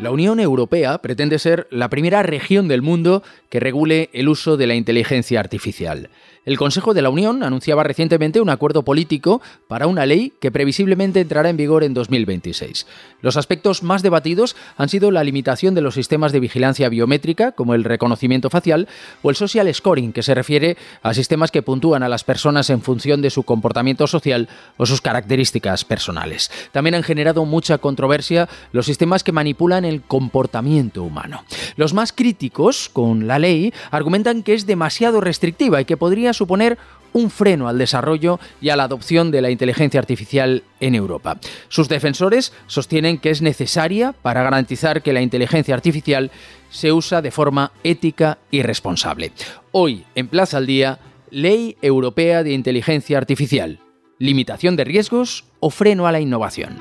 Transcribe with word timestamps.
La 0.00 0.10
Unión 0.10 0.40
Europea 0.40 0.96
pretende 1.02 1.38
ser 1.38 1.66
la 1.70 1.90
primera 1.90 2.22
región 2.22 2.68
del 2.68 2.80
mundo 2.80 3.22
que 3.50 3.60
regule 3.60 4.08
el 4.14 4.30
uso 4.30 4.56
de 4.56 4.66
la 4.66 4.74
inteligencia 4.74 5.40
artificial. 5.40 6.08
El 6.50 6.58
Consejo 6.58 6.94
de 6.94 7.02
la 7.02 7.10
Unión 7.10 7.44
anunciaba 7.44 7.84
recientemente 7.84 8.40
un 8.40 8.50
acuerdo 8.50 8.82
político 8.82 9.40
para 9.68 9.86
una 9.86 10.04
ley 10.04 10.32
que 10.40 10.50
previsiblemente 10.50 11.20
entrará 11.20 11.48
en 11.48 11.56
vigor 11.56 11.84
en 11.84 11.94
2026. 11.94 12.88
Los 13.20 13.36
aspectos 13.36 13.84
más 13.84 14.02
debatidos 14.02 14.56
han 14.76 14.88
sido 14.88 15.12
la 15.12 15.22
limitación 15.22 15.76
de 15.76 15.80
los 15.80 15.94
sistemas 15.94 16.32
de 16.32 16.40
vigilancia 16.40 16.88
biométrica, 16.88 17.52
como 17.52 17.74
el 17.74 17.84
reconocimiento 17.84 18.50
facial, 18.50 18.88
o 19.22 19.30
el 19.30 19.36
social 19.36 19.72
scoring, 19.72 20.12
que 20.12 20.24
se 20.24 20.34
refiere 20.34 20.76
a 21.04 21.14
sistemas 21.14 21.52
que 21.52 21.62
puntúan 21.62 22.02
a 22.02 22.08
las 22.08 22.24
personas 22.24 22.68
en 22.70 22.82
función 22.82 23.22
de 23.22 23.30
su 23.30 23.44
comportamiento 23.44 24.08
social 24.08 24.48
o 24.76 24.86
sus 24.86 25.00
características 25.00 25.84
personales. 25.84 26.50
También 26.72 26.96
han 26.96 27.04
generado 27.04 27.44
mucha 27.44 27.78
controversia 27.78 28.48
los 28.72 28.86
sistemas 28.86 29.22
que 29.22 29.30
manipulan 29.30 29.84
el 29.84 30.02
comportamiento 30.02 31.04
humano. 31.04 31.44
Los 31.76 31.94
más 31.94 32.12
críticos 32.12 32.88
con 32.88 33.28
la 33.28 33.38
ley 33.38 33.72
argumentan 33.92 34.42
que 34.42 34.54
es 34.54 34.66
demasiado 34.66 35.20
restrictiva 35.20 35.80
y 35.80 35.84
que 35.84 35.96
podría 35.96 36.32
suponer 36.40 36.78
un 37.12 37.28
freno 37.28 37.68
al 37.68 37.76
desarrollo 37.76 38.40
y 38.62 38.70
a 38.70 38.76
la 38.76 38.84
adopción 38.84 39.30
de 39.30 39.42
la 39.42 39.50
inteligencia 39.50 40.00
artificial 40.00 40.62
en 40.80 40.94
Europa. 40.94 41.38
Sus 41.68 41.88
defensores 41.88 42.54
sostienen 42.66 43.18
que 43.18 43.28
es 43.28 43.42
necesaria 43.42 44.12
para 44.12 44.42
garantizar 44.42 45.02
que 45.02 45.12
la 45.12 45.20
inteligencia 45.20 45.74
artificial 45.74 46.30
se 46.70 46.92
usa 46.92 47.20
de 47.20 47.30
forma 47.30 47.72
ética 47.84 48.38
y 48.50 48.62
responsable. 48.62 49.32
Hoy, 49.70 50.06
en 50.14 50.28
Plaza 50.28 50.56
al 50.56 50.66
Día, 50.66 50.98
Ley 51.30 51.76
Europea 51.82 52.42
de 52.42 52.52
Inteligencia 52.52 53.18
Artificial. 53.18 53.80
Limitación 54.18 54.76
de 54.76 54.84
riesgos 54.84 55.44
o 55.60 55.68
freno 55.68 56.06
a 56.06 56.12
la 56.12 56.20
innovación. 56.20 56.78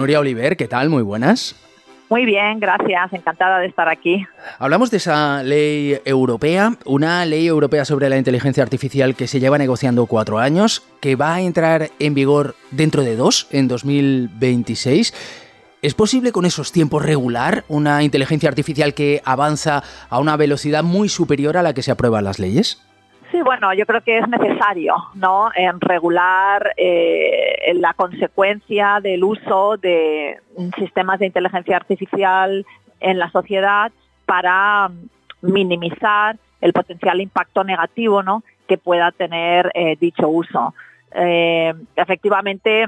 Nuria 0.00 0.18
Oliver, 0.20 0.56
¿qué 0.56 0.66
tal? 0.66 0.88
Muy 0.88 1.02
buenas. 1.02 1.54
Muy 2.08 2.24
bien, 2.24 2.58
gracias. 2.58 3.12
Encantada 3.12 3.58
de 3.58 3.66
estar 3.66 3.88
aquí. 3.88 4.26
Hablamos 4.58 4.90
de 4.90 4.96
esa 4.96 5.42
ley 5.42 6.00
europea, 6.04 6.72
una 6.86 7.24
ley 7.26 7.46
europea 7.46 7.84
sobre 7.84 8.08
la 8.08 8.16
inteligencia 8.16 8.62
artificial 8.62 9.14
que 9.14 9.28
se 9.28 9.40
lleva 9.40 9.58
negociando 9.58 10.06
cuatro 10.06 10.38
años, 10.38 10.82
que 11.00 11.16
va 11.16 11.34
a 11.34 11.40
entrar 11.42 11.90
en 11.98 12.14
vigor 12.14 12.56
dentro 12.70 13.02
de 13.02 13.14
dos, 13.14 13.46
en 13.50 13.68
2026. 13.68 15.12
¿Es 15.82 15.94
posible 15.94 16.32
con 16.32 16.46
esos 16.46 16.72
tiempos 16.72 17.04
regular 17.04 17.64
una 17.68 18.02
inteligencia 18.02 18.48
artificial 18.48 18.94
que 18.94 19.20
avanza 19.24 19.82
a 20.08 20.18
una 20.18 20.36
velocidad 20.36 20.82
muy 20.82 21.08
superior 21.10 21.56
a 21.58 21.62
la 21.62 21.74
que 21.74 21.82
se 21.82 21.90
aprueban 21.90 22.24
las 22.24 22.38
leyes? 22.38 22.82
Sí, 23.30 23.42
bueno, 23.42 23.72
yo 23.74 23.86
creo 23.86 24.00
que 24.00 24.18
es 24.18 24.28
necesario, 24.28 24.96
¿no? 25.14 25.50
En 25.54 25.80
regular 25.80 26.72
eh, 26.76 27.72
la 27.74 27.94
consecuencia 27.94 28.98
del 29.00 29.22
uso 29.22 29.76
de 29.76 30.40
sistemas 30.76 31.20
de 31.20 31.26
inteligencia 31.26 31.76
artificial 31.76 32.66
en 32.98 33.18
la 33.18 33.30
sociedad 33.30 33.92
para 34.26 34.90
minimizar 35.42 36.38
el 36.60 36.72
potencial 36.72 37.20
impacto 37.20 37.62
negativo, 37.62 38.22
¿no? 38.22 38.42
Que 38.66 38.78
pueda 38.78 39.12
tener 39.12 39.70
eh, 39.74 39.96
dicho 40.00 40.28
uso. 40.28 40.74
Eh, 41.12 41.72
efectivamente, 41.94 42.86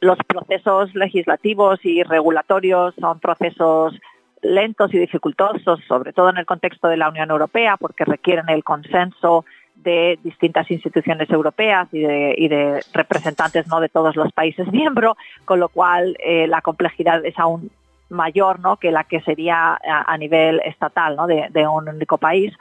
los 0.00 0.18
procesos 0.18 0.94
legislativos 0.94 1.80
y 1.82 2.02
regulatorios 2.02 2.94
son 3.00 3.20
procesos 3.20 3.94
lentos 4.42 4.92
y 4.94 4.98
dificultosos, 4.98 5.80
sobre 5.88 6.12
todo 6.12 6.30
en 6.30 6.38
el 6.38 6.46
contexto 6.46 6.88
de 6.88 6.96
la 6.96 7.08
Unión 7.08 7.30
Europea, 7.30 7.76
porque 7.76 8.04
requieren 8.04 8.48
el 8.48 8.64
consenso 8.64 9.44
de 9.76 10.18
distintas 10.22 10.70
instituciones 10.70 11.28
europeas 11.30 11.88
y 11.92 12.00
de, 12.00 12.82
representantes 12.92 13.66
no 13.66 13.80
de 13.80 13.88
todos 13.88 14.16
los 14.16 14.32
países 14.32 14.70
miembros, 14.72 15.16
con 15.44 15.60
lo 15.60 15.68
cual 15.68 16.16
eh, 16.24 16.46
la 16.46 16.62
complejidad 16.62 17.24
es 17.24 17.38
aún 17.38 17.70
mayor 18.08 18.60
¿no? 18.60 18.76
que 18.76 18.90
la 18.90 19.04
que 19.04 19.20
sería 19.20 19.78
a, 19.84 20.16
nivel 20.18 20.60
estatal 20.64 21.16
¿no? 21.16 21.26
de, 21.26 21.66
un 21.66 21.88
único 21.88 22.18
país. 22.18 22.52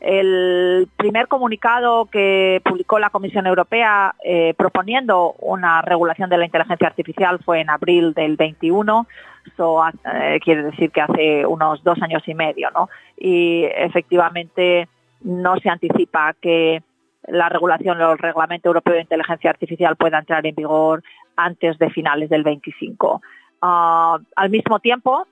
El 0.00 0.88
primer 0.96 1.28
comunicado 1.28 2.06
que 2.06 2.60
publicó 2.64 2.98
la 2.98 3.10
Comisión 3.10 3.46
Europea 3.46 4.14
eh, 4.24 4.54
proponiendo 4.56 5.34
una 5.38 5.82
regulación 5.82 6.28
de 6.30 6.38
la 6.38 6.44
inteligencia 6.44 6.88
artificial 6.88 7.38
fue 7.44 7.60
en 7.60 7.70
abril 7.70 8.12
del 8.14 8.36
21 8.36 9.06
eso 9.46 9.82
eh, 10.04 10.38
quiere 10.42 10.64
decir 10.64 10.90
que 10.90 11.00
hace 11.00 11.46
unos 11.46 11.82
dos 11.82 12.00
años 12.02 12.22
y 12.26 12.34
medio, 12.34 12.70
¿no? 12.70 12.88
Y 13.16 13.64
efectivamente 13.64 14.88
no 15.22 15.58
se 15.58 15.68
anticipa 15.68 16.34
que 16.40 16.82
la 17.28 17.48
regulación 17.48 18.00
o 18.00 18.12
el 18.12 18.18
reglamento 18.18 18.68
europeo 18.68 18.94
de 18.94 19.02
inteligencia 19.02 19.50
artificial 19.50 19.96
pueda 19.96 20.18
entrar 20.18 20.46
en 20.46 20.54
vigor 20.54 21.02
antes 21.36 21.78
de 21.78 21.90
finales 21.90 22.30
del 22.30 22.42
25. 22.42 23.22
Ah, 23.62 24.18
al 24.36 24.50
mismo 24.50 24.80
tiempo, 24.80 25.26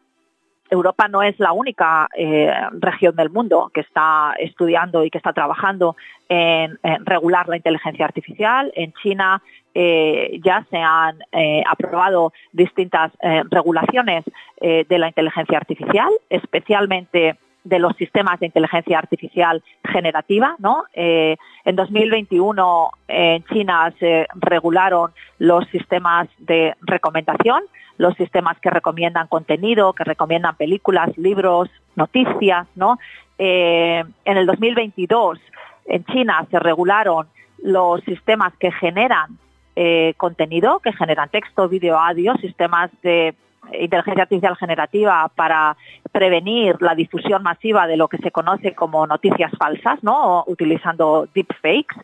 Europa 0.70 1.08
no 1.08 1.22
es 1.22 1.38
la 1.38 1.52
única 1.52 2.08
eh, 2.16 2.52
región 2.72 3.16
del 3.16 3.30
mundo 3.30 3.70
que 3.72 3.80
está 3.80 4.34
estudiando 4.38 5.04
y 5.04 5.10
que 5.10 5.18
está 5.18 5.32
trabajando 5.32 5.96
en, 6.28 6.78
regular 7.04 7.48
la 7.48 7.56
inteligencia 7.56 8.04
artificial. 8.04 8.72
En 8.74 8.92
China 8.94 9.42
eh, 9.74 10.40
ya 10.42 10.66
se 10.70 10.78
han 10.78 11.18
eh, 11.32 11.62
aprobado 11.66 12.32
distintas 12.52 13.12
regulaciones 13.50 14.24
de 14.60 14.98
la 14.98 15.08
inteligencia 15.08 15.56
artificial, 15.56 16.10
especialmente 16.28 17.36
de 17.68 17.78
los 17.78 17.96
sistemas 17.96 18.40
de 18.40 18.46
inteligencia 18.46 18.98
artificial 18.98 19.62
generativa. 19.84 20.56
¿no? 20.58 20.84
en 20.94 21.76
2021 21.76 22.90
en 23.08 23.44
China 23.44 23.92
se 23.98 24.26
regularon 24.34 25.12
los 25.38 25.66
sistemas 25.68 26.28
de 26.38 26.74
recomendación 26.82 27.62
los 27.98 28.14
sistemas 28.14 28.58
que 28.60 28.70
recomiendan 28.70 29.26
contenido, 29.26 29.92
que 29.92 30.04
recomiendan 30.04 30.54
películas, 30.56 31.10
libros, 31.18 31.68
noticias, 31.96 32.66
¿no? 32.76 32.98
Eh, 33.38 34.04
en 34.24 34.36
el 34.36 34.46
2022 34.46 35.38
en 35.86 36.04
China 36.06 36.46
se 36.50 36.58
regularon 36.58 37.26
los 37.62 38.00
sistemas 38.04 38.52
que 38.58 38.70
generan 38.72 39.38
eh, 39.76 40.14
contenido, 40.16 40.78
que 40.80 40.92
generan 40.92 41.28
texto, 41.28 41.68
vídeo, 41.68 41.98
audio, 41.98 42.34
sistemas 42.36 42.90
de 43.02 43.34
inteligencia 43.72 44.22
artificial 44.22 44.56
generativa 44.56 45.30
para 45.34 45.76
prevenir 46.12 46.76
la 46.80 46.94
difusión 46.94 47.42
masiva 47.42 47.86
de 47.86 47.96
lo 47.96 48.08
que 48.08 48.18
se 48.18 48.30
conoce 48.30 48.74
como 48.74 49.06
noticias 49.06 49.52
falsas, 49.58 50.02
¿no? 50.02 50.44
utilizando 50.46 51.28
deepfakes. 51.34 51.96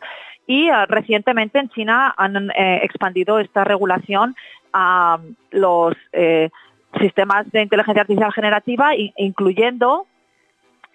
Y 0.47 0.69
eh, 0.69 0.85
recientemente 0.87 1.59
en 1.59 1.69
China 1.69 2.13
han 2.17 2.51
expandido 2.55 3.39
esta 3.39 3.63
regulación 3.63 4.35
a 4.73 5.19
los 5.51 5.95
eh, 6.11 6.49
sistemas 6.99 7.49
de 7.51 7.61
inteligencia 7.63 8.01
artificial 8.01 8.33
generativa, 8.33 8.91
incluyendo 8.95 10.05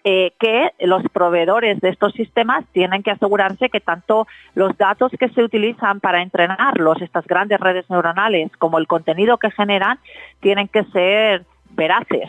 eh, 0.05 0.33
que 0.39 0.73
los 0.81 1.03
proveedores 1.13 1.81
de 1.81 1.91
estos 1.91 2.13
sistemas 2.15 2.65
tienen 2.73 3.03
que 3.03 3.11
asegurarse 3.11 3.69
que 3.69 3.81
tanto 3.81 4.27
los 4.55 4.77
datos 4.79 5.13
que 5.19 5.29
se 5.29 5.43
utilizan 5.43 6.01
para 6.01 6.23
entrenarlos, 6.23 7.03
estas 7.03 7.27
grandes 7.27 7.61
redes 7.61 7.89
neuronales, 7.91 8.51
como 8.59 8.79
el 8.79 8.87
contenido 8.87 9.39
que 9.39 9.51
generan, 9.51 9.99
tienen 10.41 10.69
que 10.69 10.85
ser 10.85 11.45
veraces 11.71 12.29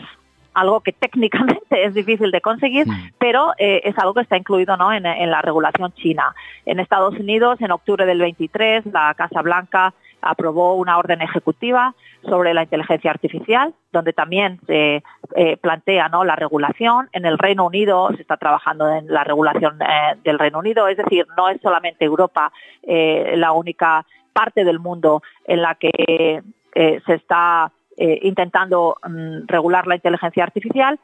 algo 0.54 0.80
que 0.80 0.92
técnicamente 0.92 1.66
es 1.84 1.94
difícil 1.94 2.30
de 2.30 2.40
conseguir, 2.40 2.86
mm. 2.86 3.12
pero 3.18 3.52
eh, 3.58 3.82
es 3.84 3.98
algo 3.98 4.14
que 4.14 4.22
está 4.22 4.36
incluido 4.36 4.76
¿no? 4.76 4.92
en, 4.92 5.06
en, 5.06 5.30
la 5.30 5.42
regulación 5.42 5.92
china. 5.94 6.34
En 6.66 6.80
Estados 6.80 7.14
Unidos, 7.18 7.60
en 7.60 7.70
octubre 7.70 8.06
del 8.06 8.20
23, 8.20 8.86
la 8.86 9.14
Casa 9.14 9.42
Blanca 9.42 9.94
aprobó 10.22 10.74
una 10.74 10.96
orden 10.98 11.20
ejecutiva 11.20 11.94
sobre 12.24 12.54
la 12.54 12.62
inteligencia 12.62 13.10
artificial, 13.10 13.74
donde 13.92 14.12
también 14.12 14.60
se 14.66 15.02
eh, 15.34 15.56
plantea 15.58 16.08
¿no? 16.08 16.24
la 16.24 16.36
regulación. 16.36 17.08
En 17.12 17.26
el 17.26 17.36
Reino 17.36 17.66
Unido 17.66 18.08
se 18.14 18.22
está 18.22 18.36
trabajando 18.36 18.88
en 18.88 19.08
la 19.08 19.24
regulación 19.24 19.82
eh, 19.82 20.16
del 20.22 20.38
Reino 20.38 20.60
Unido, 20.60 20.86
es 20.88 20.96
decir, 20.96 21.26
no 21.36 21.48
es 21.48 21.60
solamente 21.60 22.04
Europa 22.04 22.52
eh, 22.84 23.34
la 23.36 23.52
única 23.52 24.06
parte 24.32 24.64
del 24.64 24.78
mundo 24.78 25.22
en 25.44 25.60
la 25.60 25.74
que 25.74 26.42
se 26.74 27.14
está 27.14 27.70
intentando 28.22 28.96
mm, 29.06 29.46
regular 29.46 29.86
la 29.86 29.96
inteligencia 29.96 30.44
artificial. 30.44 30.98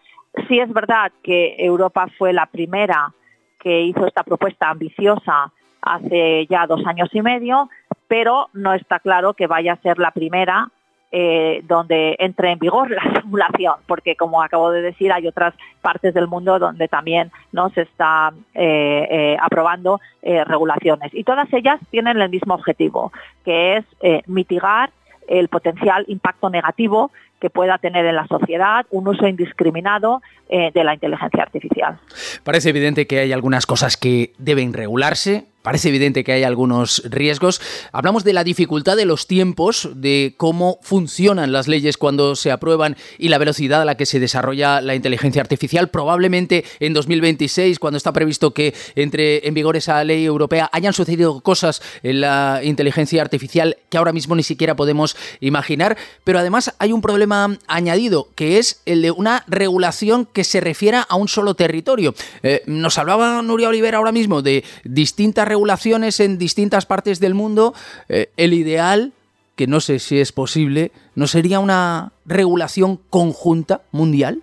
Sí 0.49 0.59
es 0.61 0.73
verdad 0.73 1.13
que 1.23 1.57
Europa 1.59 2.07
fue 2.19 2.33
la 2.33 2.47
primera 2.47 3.13
que 3.59 3.83
hizo 3.83 4.07
esta 4.07 4.23
propuesta 4.23 4.71
ambiciosa 4.71 5.53
hace 5.83 6.47
ya 6.47 6.67
dos 6.67 6.85
años 6.87 7.09
y 7.13 7.23
medio, 7.23 7.69
pero 8.07 8.49
no 8.53 8.75
está 8.75 8.99
claro 9.01 9.35
que 9.35 9.47
vaya 9.47 9.75
a 9.75 9.83
ser 9.83 9.99
la 9.99 10.11
primera 10.11 10.71
eh, 11.11 11.63
donde 11.65 12.17
entre 12.19 12.53
en 12.53 12.59
vigor 12.59 12.91
la 12.91 13.01
regulación, 13.01 13.77
porque 13.87 14.15
como 14.15 14.43
acabo 14.43 14.71
de 14.71 14.83
decir, 14.83 15.11
hay 15.11 15.27
otras 15.27 15.55
partes 15.81 16.13
del 16.13 16.29
mundo 16.29 16.59
donde 16.59 16.87
también 16.87 17.33
no 17.51 17.71
se 17.71 17.83
está 17.83 18.31
eh, 18.55 19.09
eh, 19.11 19.37
aprobando 19.41 20.01
regulaciones. 20.23 21.15
Y 21.15 21.25
todas 21.25 21.51
ellas 21.55 21.81
tienen 21.91 22.21
el 22.21 22.29
mismo 22.29 22.53
objetivo, 22.53 23.13
que 23.47 23.79
es 23.79 23.85
mitigar 24.27 24.91
el 25.29 25.49
potencial 25.49 26.05
impacto 26.09 26.51
negativo 26.51 27.11
que 27.41 27.51
pueda 27.51 27.79
tener 27.79 28.05
en 28.07 28.17
la 28.17 28.27
sociedad 28.27 28.87
un 28.91 29.09
uso 29.09 29.27
indiscriminado 29.27 30.23
eh, 30.49 30.71
de 30.73 30.85
la 30.85 30.95
inteligencia 30.95 31.43
artificial. 31.43 31.99
Parece 32.45 32.71
evidente 32.71 33.07
que 33.07 33.21
hay 33.21 33.33
algunas 33.33 33.67
cosas 33.67 33.97
que 33.97 34.33
deben 34.39 34.73
regularse, 34.73 35.47
Parece 35.69 35.91
evidente 35.91 36.25
que 36.25 36.33
hay 36.33 36.45
algunos 36.45 37.03
riesgos. 37.05 37.61
Hablamos 37.93 38.25
de 38.25 38.33
la 38.33 38.43
dificultad 38.43 38.97
de 38.97 39.05
los 39.05 39.27
tiempos, 39.27 39.91
de 39.97 40.35
cómo 40.39 40.79
funcionan 40.81 41.53
las 41.53 41.69
leyes 41.69 41.99
cuando 41.99 42.37
se 42.37 42.51
aprueban 42.51 42.97
y 43.19 43.29
la 43.29 43.37
velocidad 43.37 43.83
a 43.83 43.85
la 43.85 43.95
que 43.95 44.07
se 44.07 44.19
desarrolla 44.19 44.81
la 44.81 44.95
inteligencia 44.95 45.43
artificial. 45.43 45.89
Probablemente 45.89 46.65
en 46.81 46.95
2026, 46.95 47.79
cuando 47.81 47.99
está 47.99 48.15
previsto 48.15 48.55
que 48.55 48.73
entre 48.95 49.47
en 49.47 49.53
vigor 49.53 49.77
esa 49.77 50.03
ley 50.05 50.25
europea, 50.25 50.71
hayan 50.73 50.95
sucedido 50.95 51.43
cosas 51.43 51.83
en 52.03 52.23
la 52.23 52.61
inteligencia 52.63 53.21
artificial 53.21 53.77
que 53.91 53.99
ahora 53.99 54.13
mismo 54.13 54.37
ni 54.37 54.45
siquiera 54.45 54.75
podemos 54.75 55.19
imaginar. 55.41 55.99
Pero 56.25 56.39
además 56.39 56.75
hay 56.79 56.93
un 56.93 57.03
problema 57.03 57.28
añadido, 57.33 58.29
que 58.35 58.59
es 58.59 58.81
el 58.87 59.03
de 59.03 59.11
una 59.11 59.45
regulación 59.47 60.27
que 60.27 60.45
se 60.45 60.61
refiera 60.61 61.03
a 61.03 61.17
un 61.17 61.29
solo 61.29 61.55
territorio. 61.55 62.15
Eh, 62.43 62.63
nos 62.67 62.99
hablaba 62.99 63.43
Nuria 63.43 63.69
Olivera 63.69 63.99
ahora 63.99 64.13
mismo 64.13 64.43
de 64.43 64.65
distintas 64.85 65.47
regulaciones 65.49 66.21
en 66.21 66.39
distintas 66.39 66.87
partes 66.87 67.21
del 67.21 67.35
mundo, 67.35 67.75
eh, 68.09 68.31
el 68.37 68.53
ideal, 68.53 69.13
que 69.57 69.67
no 69.67 69.81
sé 69.81 69.99
si 69.99 70.21
es 70.21 70.33
posible, 70.33 70.93
¿no 71.15 71.27
sería 71.27 71.59
una 71.59 72.13
regulación 72.25 73.01
conjunta 73.11 73.83
mundial? 73.91 74.43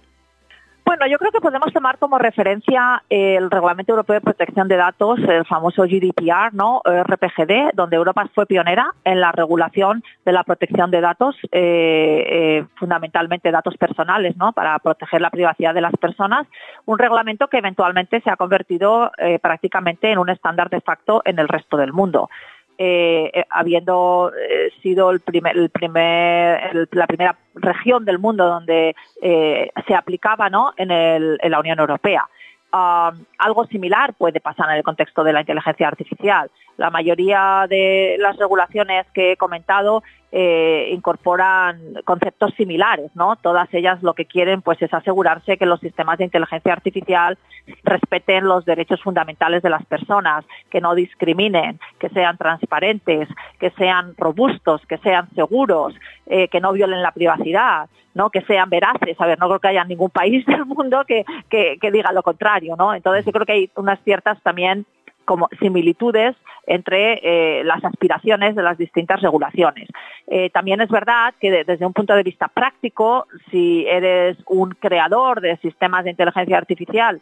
Bueno, 0.86 1.08
yo 1.08 1.18
creo 1.18 1.32
que 1.32 1.42
podemos 1.42 1.74
tomar 1.74 1.98
como 1.98 2.20
referencia 2.20 3.02
el 3.10 3.50
Reglamento 3.50 3.94
Europeo 3.94 4.14
de 4.14 4.22
Protección 4.22 4.68
de 4.68 4.76
Datos, 4.76 5.20
el 5.28 5.44
famoso 5.44 5.82
GDPR, 5.82 6.54
¿no? 6.54 6.80
RPGD, 6.86 7.74
donde 7.74 7.96
Europa 7.96 8.30
fue 8.36 8.46
pionera 8.46 8.94
en 9.04 9.20
la 9.20 9.32
regulación 9.32 10.04
de 10.24 10.32
la 10.32 10.44
protección 10.44 10.92
de 10.92 11.02
datos, 11.02 11.36
eh, 11.52 12.24
eh, 12.30 12.66
fundamentalmente 12.76 13.50
datos 13.50 13.76
personales, 13.78 14.38
¿no? 14.38 14.54
Para 14.54 14.78
proteger 14.78 15.22
la 15.22 15.32
privacidad 15.32 15.74
de 15.74 15.82
las 15.82 15.94
personas. 15.98 16.46
Un 16.86 17.00
reglamento 17.00 17.48
que 17.48 17.58
eventualmente 17.58 18.22
se 18.22 18.30
ha 18.30 18.36
convertido 18.36 19.12
eh, 19.18 19.40
prácticamente 19.40 20.12
en 20.12 20.20
un 20.20 20.30
estándar 20.30 20.70
de 20.70 20.82
facto 20.82 21.24
en 21.26 21.40
el 21.40 21.48
resto 21.48 21.78
del 21.78 21.94
mundo. 21.94 22.30
Eh, 22.78 23.32
eh, 23.34 23.46
habiendo 23.52 24.34
eh, 24.38 24.70
sido 24.84 25.10
el 25.12 25.22
primer, 25.22 25.56
el 25.56 25.70
primer, 25.70 26.90
la 26.92 27.08
primera 27.08 27.38
región 27.54 28.04
del 28.04 28.20
mundo 28.20 28.46
donde 28.48 28.94
se 29.22 29.96
aplicaba 29.96 30.50
¿no? 30.50 30.74
en, 30.76 30.92
el, 30.92 31.40
en 31.42 31.52
la 31.52 31.60
Unión 31.62 31.80
Europea. 31.80 32.28
Ah, 32.74 33.14
algo 33.38 33.66
similar 33.68 34.14
puede 34.16 34.42
pasar 34.42 34.70
en 34.70 34.76
el 34.76 34.84
contexto 34.84 35.24
de 35.24 35.32
la 35.32 35.40
inteligencia 35.40 35.88
artificial. 35.88 36.52
La 36.76 36.90
mayoría 36.90 37.66
de 37.70 38.18
las 38.20 38.36
regulaciones 38.36 39.06
que 39.14 39.32
he 39.32 39.38
comentado 39.38 40.04
eh, 40.32 40.90
incorporan 40.92 41.80
conceptos 42.04 42.54
similares, 42.56 43.10
¿no? 43.16 43.36
Todas 43.38 43.74
ellas 43.74 44.04
lo 44.04 44.14
que 44.14 44.26
quieren 44.26 44.62
pues 44.62 44.82
es 44.82 44.94
asegurarse 44.94 45.58
que 45.58 45.66
los 45.66 45.80
sistemas 45.80 46.18
de 46.18 46.26
inteligencia 46.26 46.74
artificial 46.74 47.38
respeten 47.84 48.46
los 48.46 48.66
derechos 48.66 49.02
fundamentales 49.02 49.64
de 49.64 49.70
las 49.70 49.86
personas, 49.86 50.46
que 50.70 50.82
no 50.82 50.94
discriminen, 50.96 51.80
que 52.00 52.10
sean 52.10 52.38
transparentes, 52.38 53.30
que 53.60 53.70
sean 53.72 54.14
robustos, 54.18 54.86
que 54.88 54.98
sean 54.98 55.30
seguros, 55.36 55.96
eh, 56.26 56.48
que 56.50 56.60
no 56.60 56.74
violen 56.74 57.02
la 57.02 57.12
privacidad, 57.12 57.88
¿no? 58.14 58.30
que 58.30 58.42
sean 58.42 58.70
veraces. 58.70 59.20
A 59.20 59.28
ver, 59.28 59.40
no 59.40 59.48
creo 59.48 59.60
que 59.60 59.68
haya 59.70 59.84
ningún 59.84 60.10
país 60.10 60.46
del 60.46 60.66
mundo 60.66 61.04
que, 61.08 61.24
que, 61.50 61.78
que 61.80 61.92
diga 61.92 62.12
lo 62.12 62.24
contrario, 62.24 62.76
¿no? 62.78 62.94
Entonces 62.94 63.26
yo 63.26 63.32
creo 63.32 63.46
que 63.46 63.54
hay 63.54 63.72
unas 63.76 64.00
ciertas 64.04 64.42
también 64.42 64.86
como 65.26 65.50
similitudes 65.60 66.36
entre 66.68 67.20
eh, 67.24 67.64
las 67.64 67.84
aspiraciones 67.84 68.56
de 68.56 68.64
las 68.64 68.78
distintas 68.78 69.22
regulaciones. 69.22 69.90
Eh, 70.28 70.50
también 70.50 70.82
es 70.82 70.90
verdad 70.90 71.34
que 71.40 71.64
desde 71.64 71.86
un 71.86 71.94
punto 71.94 72.16
de 72.16 72.24
vista 72.24 72.48
práctico, 72.48 73.28
si 73.52 73.86
eres 73.88 74.38
un 74.48 74.72
creador 74.72 75.42
de 75.42 75.58
sistemas 75.58 76.04
de 76.04 76.12
inteligencia 76.12 76.58
artificial 76.58 77.22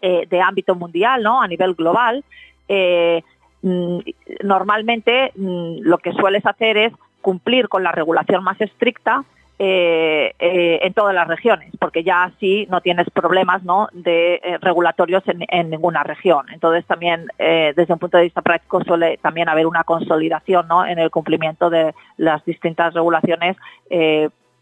eh, 0.00 0.26
de 0.28 0.40
ámbito 0.40 0.74
mundial, 0.74 1.22
¿no? 1.22 1.42
a 1.42 1.48
nivel 1.48 1.74
global, 1.74 2.24
mm, 3.62 3.98
normalmente 4.42 5.32
mm, 5.34 5.80
lo 5.80 5.98
que 5.98 6.12
sueles 6.12 6.44
hacer 6.46 6.76
es 6.76 6.92
cumplir 7.20 7.68
con 7.68 7.82
la 7.82 7.92
regulación 7.92 8.44
más 8.44 8.60
estricta 8.60 9.24
eh, 9.56 10.34
eh, 10.40 10.80
en 10.82 10.94
todas 10.94 11.14
las 11.14 11.28
regiones, 11.28 11.70
porque 11.78 12.02
ya 12.02 12.24
así 12.24 12.66
no 12.70 12.80
tienes 12.80 13.08
problemas 13.10 13.62
¿no? 13.62 13.88
de 13.92 14.40
eh, 14.42 14.58
regulatorios 14.60 15.22
en, 15.28 15.70
ninguna 15.70 16.02
región. 16.02 16.46
Entonces 16.52 16.84
también 16.86 17.28
desde 17.38 17.92
un 17.92 18.00
punto 18.00 18.16
de 18.18 18.24
vista 18.24 18.42
práctico 18.42 18.82
suele 18.82 19.16
también 19.18 19.48
haber 19.48 19.68
una 19.68 19.84
consolidación 19.84 20.66
¿no? 20.66 20.84
en 20.84 20.98
el 20.98 21.10
cumplimiento 21.12 21.70
de 21.70 21.94
las 22.16 22.44
distintas 22.44 22.94
regulaciones 22.94 23.56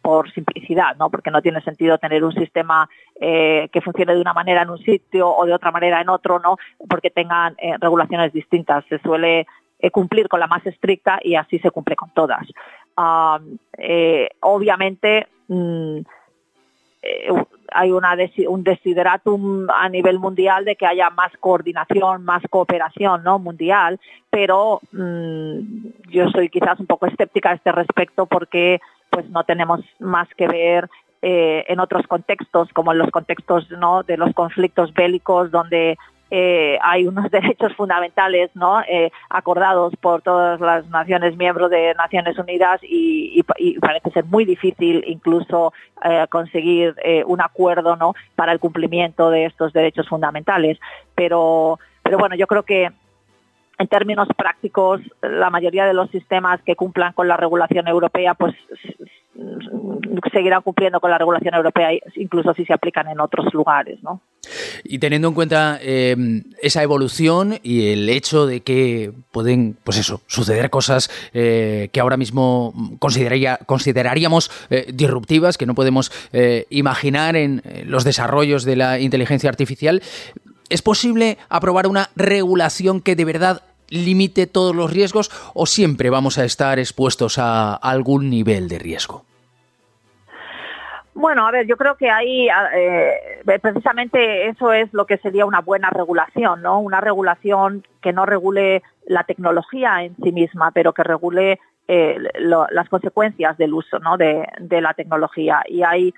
por 0.03 0.31
simplicidad, 0.33 0.94
¿no? 0.97 1.09
porque 1.09 1.31
no 1.31 1.41
tiene 1.41 1.62
sentido 1.62 1.97
tener 1.97 2.23
un 2.23 2.35
sistema 2.35 2.87
que 3.19 3.81
funcione 3.83 4.15
de 4.15 4.21
una 4.21 4.35
manera 4.35 4.62
en 4.62 4.71
un 4.71 4.79
sitio 4.79 5.31
o 5.31 5.47
de 5.47 5.55
otra 5.55 5.71
manera 5.71 6.03
en 6.03 6.11
otro, 6.11 6.39
¿no? 6.39 6.59
porque 6.89 7.09
tengan 7.09 7.56
regulaciones 7.81 8.33
distintas. 8.33 8.85
Se 8.91 8.99
suele 8.99 9.47
cumplir 9.91 10.29
con 10.29 10.39
la 10.39 10.47
más 10.47 10.65
estricta 10.67 11.19
y 11.23 11.35
así 11.35 11.59
se 11.59 11.71
cumple 11.71 11.97
con 11.97 12.11
todas. 12.11 12.47
Eh, 13.79 14.29
obviamente 14.41 15.27
mm, 15.49 15.99
eh, 17.03 17.29
hay 17.75 17.91
una 17.91 18.17
un 18.49 18.65
desideratum 18.65 19.69
a 19.71 19.89
nivel 19.89 20.19
mundial 20.19 20.65
de 20.65 20.77
que 20.77 20.87
haya 20.87 21.11
más 21.11 21.33
coordinación, 21.41 22.25
más 22.25 22.43
cooperación 22.50 23.25
¿no? 23.25 23.39
mundial, 23.39 23.99
pero 24.31 24.81
mm, 24.93 25.59
yo 26.11 26.29
soy 26.31 26.49
quizás 26.49 26.79
un 26.81 26.87
poco 26.87 27.06
escéptica 27.06 27.50
a 27.50 27.55
este 27.55 27.73
respecto 27.73 28.27
porque 28.27 28.81
pues 29.11 29.29
no 29.31 29.44
tenemos 29.44 29.81
más 29.99 30.29
que 30.37 30.47
ver 30.47 30.89
eh, 31.23 31.65
en 31.69 31.81
otros 31.81 32.06
contextos, 32.06 32.69
como 32.73 32.93
en 32.93 32.99
los 32.99 33.11
contextos 33.11 33.71
¿no? 33.71 34.03
de 34.03 34.17
los 34.17 34.35
conflictos 34.35 34.93
bélicos, 34.93 35.50
donde 35.50 35.97
eh, 36.34 36.79
hay 36.81 37.06
unos 37.06 37.31
derechos 37.31 37.75
fundamentales 37.76 38.50
¿no? 38.55 38.81
Eh, 38.88 39.12
acordados 39.29 39.94
por 39.96 40.23
todas 40.23 40.58
las 40.61 40.88
naciones 40.88 41.37
miembros 41.37 41.70
de 41.70 41.93
Naciones 41.94 42.38
Unidas 42.38 42.81
y, 42.82 43.43
parece 43.81 44.11
ser 44.12 44.25
muy 44.25 44.46
difícil 44.46 45.05
incluso 45.06 45.75
eh, 46.02 46.25
conseguir 46.31 46.94
un 47.26 47.43
acuerdo 47.43 47.96
¿no? 47.96 48.14
para 48.34 48.52
el 48.52 48.61
cumplimiento 48.61 49.29
de 49.29 49.44
estos 49.44 49.75
derechos 49.75 50.08
fundamentales. 50.08 50.79
Pero, 51.14 51.79
pero 52.02 52.17
bueno, 52.17 52.34
yo 52.34 52.46
creo 52.46 52.62
que 52.62 52.88
en 53.79 53.88
términos 53.88 54.29
prácticos, 54.34 55.02
la 55.20 55.50
mayoría 55.50 55.84
de 55.84 55.93
los 55.93 56.11
sistemas 56.11 56.62
que 56.62 56.76
cumplan 56.76 57.12
con 57.12 57.29
la 57.29 57.37
regulación 57.37 57.88
europea, 57.88 58.32
pues 58.34 58.55
seguirán 60.32 60.62
cumpliendo 60.62 60.99
con 60.99 61.11
la 61.11 61.19
regulación 61.19 61.55
europea, 61.55 61.90
incluso 62.14 62.55
si 62.55 62.64
se 62.64 62.73
aplican 62.73 63.08
en 63.08 63.20
otros 63.20 63.52
lugares, 63.52 64.02
¿no? 64.02 64.20
Y 64.84 64.99
teniendo 64.99 65.29
en 65.29 65.34
cuenta 65.34 65.79
eh, 65.81 66.17
esa 66.61 66.82
evolución 66.82 67.61
y 67.63 67.89
el 67.89 68.08
hecho 68.08 68.46
de 68.46 68.61
que 68.61 69.13
pueden, 69.31 69.77
pues 69.84 69.99
eso, 69.99 70.20
suceder 70.27 70.70
cosas 70.70 71.11
eh, 71.32 71.89
que 71.93 72.01
ahora 72.01 72.17
mismo 72.17 72.75
consideraría, 72.99 73.58
consideraríamos 73.67 74.51
eh, 74.70 74.91
disruptivas, 74.93 75.58
que 75.58 75.67
no 75.67 75.75
podemos 75.75 76.11
imaginar 76.70 77.37
en 77.37 77.63
los 77.87 78.05
desarrollos 78.05 78.65
de 78.65 78.77
la 78.77 78.99
inteligencia 78.99 79.49
artificial, 79.49 80.03
¿es 80.69 80.82
posible 80.82 81.39
aprobar 81.49 81.87
una 81.87 82.11
regulación 82.17 83.01
que 83.01 83.17
de 83.17 83.25
verdad 83.25 83.63
limite 83.89 84.46
todos 84.46 84.75
los 84.75 84.91
riesgos 84.91 85.31
o 85.55 85.67
siempre 85.67 86.11
vamos 86.11 86.39
a 86.39 86.44
estar 86.44 86.79
expuestos 86.79 87.39
a 87.39 87.75
algún 87.75 88.31
nivel 88.31 88.69
de 88.69 88.79
riesgo? 88.79 89.25
Bueno, 91.15 91.47
a 91.47 91.51
ver, 91.51 91.67
yo 91.67 91.77
creo 91.77 91.97
que 91.97 92.11
ahí 92.11 92.49
eh, 92.75 93.43
precisamente 93.61 94.49
eso 94.49 94.73
es 94.73 94.93
lo 94.95 95.05
que 95.05 95.19
sería 95.19 95.45
una 95.45 95.61
buena 95.61 95.91
regulación, 95.91 96.63
¿no? 96.63 96.81
Una 96.81 97.01
regulación 97.03 97.87
que 98.01 98.13
no 98.13 98.25
regule 98.25 98.83
la 99.07 99.25
tecnología 99.25 100.05
en 100.05 100.17
sí 100.17 100.33
misma, 100.33 100.71
pero 100.71 100.95
que 100.95 101.03
regule 101.03 101.61
eh, 101.89 102.17
las 102.39 102.89
consecuencias 102.89 103.59
del 103.59 103.75
uso 103.75 103.99
¿no? 103.99 104.17
de, 104.17 104.47
la 104.81 104.95
tecnología. 104.95 105.63
Y 105.67 105.83
hay 105.83 106.15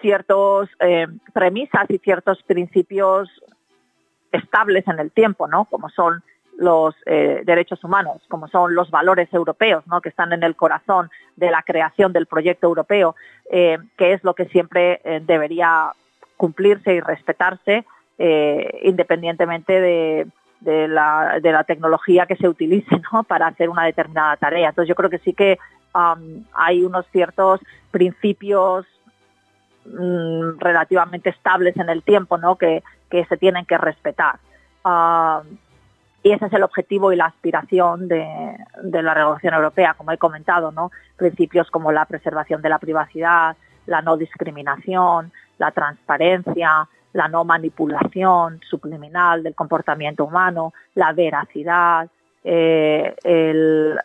ciertos 0.00 0.68
eh, 0.80 1.06
premisas 1.32 1.88
y 1.88 1.98
ciertos 1.98 2.42
principios 2.42 3.28
estables 4.32 4.88
en 4.88 4.98
el 4.98 5.12
tiempo, 5.12 5.46
¿no? 5.46 5.66
Como 5.66 5.88
son 5.90 6.22
los 6.58 6.94
eh, 7.04 7.42
derechos 7.44 7.82
humanos, 7.84 8.22
como 8.28 8.48
son 8.48 8.74
los 8.74 8.90
valores 8.90 9.32
europeos, 9.32 9.86
¿no? 9.86 10.00
que 10.00 10.08
están 10.08 10.32
en 10.32 10.42
el 10.42 10.56
corazón 10.56 11.10
de 11.36 11.50
la 11.50 11.62
creación 11.62 12.12
del 12.12 12.26
proyecto 12.26 12.66
europeo, 12.66 13.14
eh, 13.50 13.78
que 13.96 14.12
es 14.12 14.24
lo 14.24 14.34
que 14.34 14.46
siempre 14.46 15.00
eh, 15.04 15.20
debería 15.24 15.92
cumplirse 16.36 16.94
y 16.94 17.00
respetarse 17.00 17.84
independientemente 18.18 19.78
de, 19.78 20.26
la, 20.88 21.64
tecnología 21.66 22.24
que 22.24 22.36
se 22.36 22.48
utilice 22.48 22.98
¿no? 23.12 23.24
para 23.28 23.48
hacer 23.48 23.68
una 23.68 23.84
determinada 23.84 24.36
tarea. 24.38 24.70
Entonces 24.70 24.88
yo 24.88 24.94
creo 24.94 25.10
que 25.10 25.18
sí 25.18 25.34
que 25.34 25.58
hay 26.54 26.82
unos 26.82 27.06
ciertos 27.08 27.60
principios 27.90 28.86
mm, 29.84 30.58
relativamente 30.58 31.28
estables 31.28 31.76
en 31.76 31.90
el 31.90 32.02
tiempo 32.02 32.38
¿no? 32.38 32.56
que, 32.56 32.82
que 33.10 33.26
se 33.26 33.36
tienen 33.36 33.66
que 33.66 33.76
respetar 33.76 34.38
y 36.26 36.32
ese 36.32 36.46
es 36.46 36.52
el 36.54 36.64
objetivo 36.64 37.12
y 37.12 37.16
la 37.16 37.26
aspiración 37.26 38.08
de, 38.08 38.56
la 38.82 39.14
regulación 39.14 39.54
europea, 39.54 39.94
como 39.94 40.10
he 40.10 40.18
comentado, 40.18 40.72
¿no? 40.72 40.90
Principios 41.16 41.70
como 41.70 41.92
la 41.92 42.04
preservación 42.04 42.62
de 42.62 42.68
la 42.68 42.80
privacidad, 42.80 43.56
la 43.86 44.02
no 44.02 44.16
discriminación, 44.16 45.30
la 45.58 45.70
transparencia, 45.70 46.88
la 47.12 47.28
no 47.28 47.44
manipulación 47.44 48.60
subliminal 48.68 49.44
del 49.44 49.54
comportamiento 49.54 50.24
humano, 50.24 50.74
la 50.96 51.12
veracidad, 51.12 52.08
eh, 52.42 53.14
el, 53.22 53.96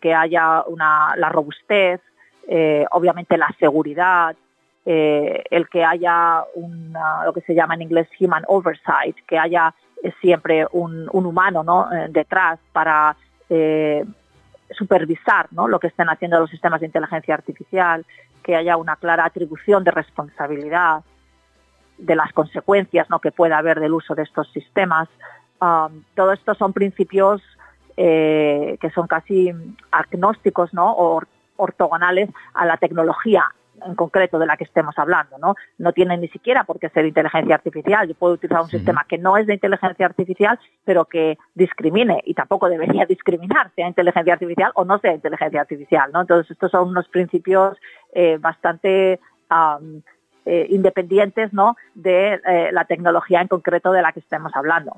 que 0.00 0.14
haya 0.14 0.62
una, 0.68 1.12
la 1.16 1.28
robustez, 1.28 2.00
eh, 2.48 2.86
obviamente 2.92 3.36
la 3.36 3.54
seguridad, 3.60 4.34
eh, 4.86 5.44
el 5.50 5.68
que 5.68 5.84
haya 5.84 6.44
lo 7.26 7.32
que 7.34 7.42
se 7.42 7.54
llama 7.54 7.74
en 7.74 7.82
inglés 7.82 8.08
human 8.18 8.44
oversight, 8.46 9.16
que 9.26 9.38
haya 9.38 9.74
siempre 10.20 10.66
un, 10.72 11.08
humano 11.12 11.62
¿no? 11.62 11.88
detrás 12.08 12.58
para 12.72 13.16
supervisar 14.70 15.48
¿no? 15.50 15.68
lo 15.68 15.78
que 15.78 15.88
estén 15.88 16.08
haciendo 16.08 16.38
los 16.38 16.50
sistemas 16.50 16.80
de 16.80 16.86
inteligencia 16.86 17.34
artificial, 17.34 18.04
que 18.42 18.56
haya 18.56 18.76
una 18.76 18.96
clara 18.96 19.24
atribución 19.24 19.84
de 19.84 19.90
responsabilidad 19.90 21.02
de 21.98 22.16
las 22.16 22.32
consecuencias 22.32 23.10
¿no? 23.10 23.18
que 23.18 23.32
pueda 23.32 23.58
haber 23.58 23.80
del 23.80 23.92
uso 23.92 24.14
de 24.14 24.22
estos 24.22 24.50
sistemas. 24.52 25.08
Um, 25.60 26.02
todo 26.14 26.32
esto 26.32 26.54
son 26.54 26.72
principios 26.72 27.42
eh, 27.96 28.78
que 28.80 28.90
son 28.90 29.06
casi 29.06 29.52
agnósticos 29.90 30.72
¿no? 30.72 30.92
o 30.92 31.22
ortogonales 31.56 32.30
a 32.54 32.64
la 32.64 32.76
tecnología 32.76 33.44
en 33.84 33.94
concreto 33.94 34.38
de 34.38 34.46
la 34.46 34.56
que 34.56 34.64
estemos 34.64 34.96
hablando, 34.98 35.38
¿no? 35.38 35.54
No 35.78 35.92
tiene 35.92 36.16
ni 36.16 36.28
siquiera 36.28 36.64
por 36.64 36.78
qué 36.78 36.88
ser 36.90 37.06
inteligencia 37.06 37.54
artificial. 37.54 38.08
Yo 38.08 38.14
puedo 38.14 38.34
utilizar 38.34 38.62
un 38.62 38.68
sistema 38.68 39.04
que 39.08 39.18
no 39.18 39.36
es 39.36 39.46
de 39.46 39.54
inteligencia 39.54 40.06
artificial, 40.06 40.58
pero 40.84 41.04
que 41.04 41.38
discrimine 41.54 42.22
y 42.24 42.34
tampoco 42.34 42.68
debería 42.68 43.06
discriminar, 43.06 43.70
sea 43.74 43.88
inteligencia 43.88 44.34
artificial 44.34 44.72
o 44.74 44.84
no 44.84 44.98
sea 44.98 45.14
inteligencia 45.14 45.60
artificial, 45.60 46.10
¿no? 46.12 46.20
Entonces 46.20 46.50
estos 46.50 46.70
son 46.70 46.88
unos 46.88 47.08
principios 47.08 47.78
eh, 48.12 48.38
bastante 48.38 49.20
eh, 50.50 50.66
independientes 50.70 51.52
¿no? 51.52 51.76
de 51.94 52.40
eh, 52.46 52.70
la 52.72 52.86
tecnología 52.86 53.42
en 53.42 53.48
concreto 53.48 53.92
de 53.92 54.00
la 54.00 54.12
que 54.12 54.20
estemos 54.20 54.50
hablando. 54.54 54.96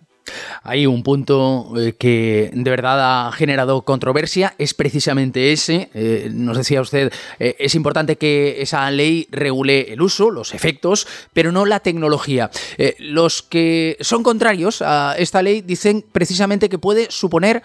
Hay 0.63 0.87
un 0.87 1.03
punto 1.03 1.73
eh, 1.77 1.95
que 1.99 2.51
de 2.53 2.71
verdad 2.71 3.29
ha 3.29 3.33
generado 3.33 3.83
controversia, 3.83 4.55
es 4.59 4.75
precisamente 4.75 5.53
ese. 5.53 5.91
nos 6.33 6.57
decía 6.57 6.81
usted, 6.81 7.13
es 7.39 7.75
importante 7.75 8.17
que 8.17 8.63
esa 8.63 8.91
ley 8.91 9.29
regule 9.31 9.93
el 9.93 10.03
uso, 10.03 10.31
los 10.31 10.55
efectos, 10.55 11.07
pero 11.33 11.53
no 11.53 11.67
la 11.67 11.81
tecnología. 11.81 12.51
los 12.99 13.43
que 13.43 13.97
son 14.01 14.23
contrarios 14.23 14.83
a 14.83 15.15
esta 15.19 15.43
ley 15.43 15.61
dicen 15.61 16.05
precisamente 16.13 16.69
que 16.69 16.79
puede 16.79 17.11
suponer 17.11 17.63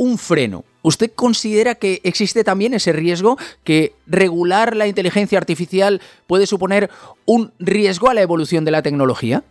un 0.00 0.16
freno. 0.16 0.64
¿Usted 0.80 1.12
considera 1.14 1.74
que 1.74 2.00
existe 2.04 2.42
también 2.42 2.72
ese 2.72 2.92
riesgo, 2.92 3.36
que 3.64 3.92
regular 4.06 4.74
la 4.74 4.86
inteligencia 4.86 5.36
artificial 5.36 6.00
puede 6.26 6.46
suponer 6.46 6.88
un 7.26 7.52
riesgo 7.58 8.08
a 8.08 8.14
la 8.14 8.22
evolución 8.22 8.64
de 8.64 8.70
la 8.70 8.80
tecnología? 8.80 9.44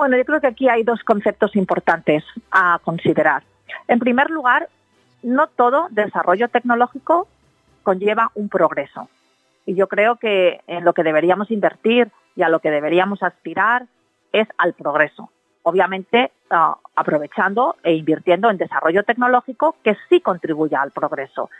Bueno, 0.00 0.16
yo 0.16 0.24
creo 0.24 0.40
que 0.40 0.46
aquí 0.46 0.66
hay 0.66 0.82
dos 0.82 1.04
conceptos 1.04 1.54
importantes 1.54 2.24
a 2.50 2.78
considerar. 2.82 3.42
En 3.86 3.98
primer 3.98 4.30
lugar, 4.30 4.70
no 5.22 5.46
todo 5.48 5.88
desarrollo 5.90 6.48
tecnológico 6.48 7.28
conlleva 7.82 8.30
un 8.34 8.48
progreso. 8.48 9.10
Y 9.66 9.74
yo 9.74 9.88
creo 9.88 10.16
que 10.16 10.62
en 10.66 10.86
lo 10.86 10.94
que 10.94 11.02
deberíamos 11.02 11.50
invertir 11.50 12.10
y 12.34 12.40
a 12.40 12.48
lo 12.48 12.60
que 12.60 12.70
deberíamos 12.70 13.22
aspirar 13.22 13.84
es 14.32 14.48
al 14.56 14.72
progreso 14.72 15.30
obviamente 15.64 16.32
ah, 16.48 16.78
aprovechando 16.96 17.76
e 17.82 17.92
invirtiendo 17.92 18.48
en 18.48 18.56
desarrollo 18.56 19.02
tecnológico 19.02 19.76
que 19.84 19.98
sí 20.08 20.22
contribuya 20.22 20.80
al 20.80 20.92
progreso. 20.92 21.50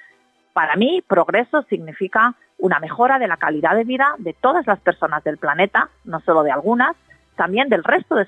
Para 0.55 0.77
mí, 0.77 1.05
progreso 1.07 1.61
significa 1.65 2.35
una 2.57 2.81
mejora 2.81 3.19
de 3.19 3.29
la 3.29 3.37
calidad 3.37 3.75
de 3.75 3.85
vida 3.85 4.15
de 4.17 4.33
todas 4.33 4.67
las 4.67 4.81
personas 4.81 5.23
del 5.25 5.37
planeta, 5.37 5.91
no 6.05 6.21
solo 6.21 6.43
de 6.43 6.51
algunas, 6.53 6.97
también 7.41 7.71
del 7.71 7.83
resto 7.83 8.17
de 8.17 8.27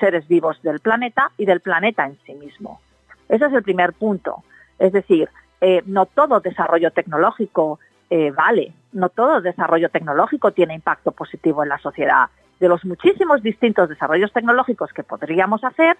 seres 0.00 0.26
vivos 0.26 0.62
del 0.62 0.80
planeta 0.80 1.32
y 1.36 1.44
del 1.44 1.60
planeta 1.60 2.06
en 2.06 2.16
sí 2.24 2.32
mismo. 2.32 2.80
Ese 3.28 3.44
es 3.44 3.52
el 3.52 3.62
primer 3.62 3.92
punto. 3.92 4.42
Es 4.78 4.90
decir, 4.90 5.28
eh, 5.60 5.82
no 5.84 6.06
todo 6.06 6.40
desarrollo 6.40 6.90
tecnológico 6.90 7.78
eh, 8.08 8.30
vale, 8.30 8.72
no 8.92 9.10
todo 9.10 9.42
desarrollo 9.42 9.90
tecnológico 9.90 10.52
tiene 10.52 10.72
impacto 10.72 11.12
positivo 11.12 11.62
en 11.62 11.68
la 11.68 11.76
sociedad 11.76 12.30
de 12.58 12.68
los 12.68 12.86
muchísimos 12.86 13.42
distintos 13.42 13.90
desarrollos 13.90 14.32
tecnológicos 14.32 14.94
que 14.94 15.02
podríamos 15.02 15.62
hacer, 15.62 15.98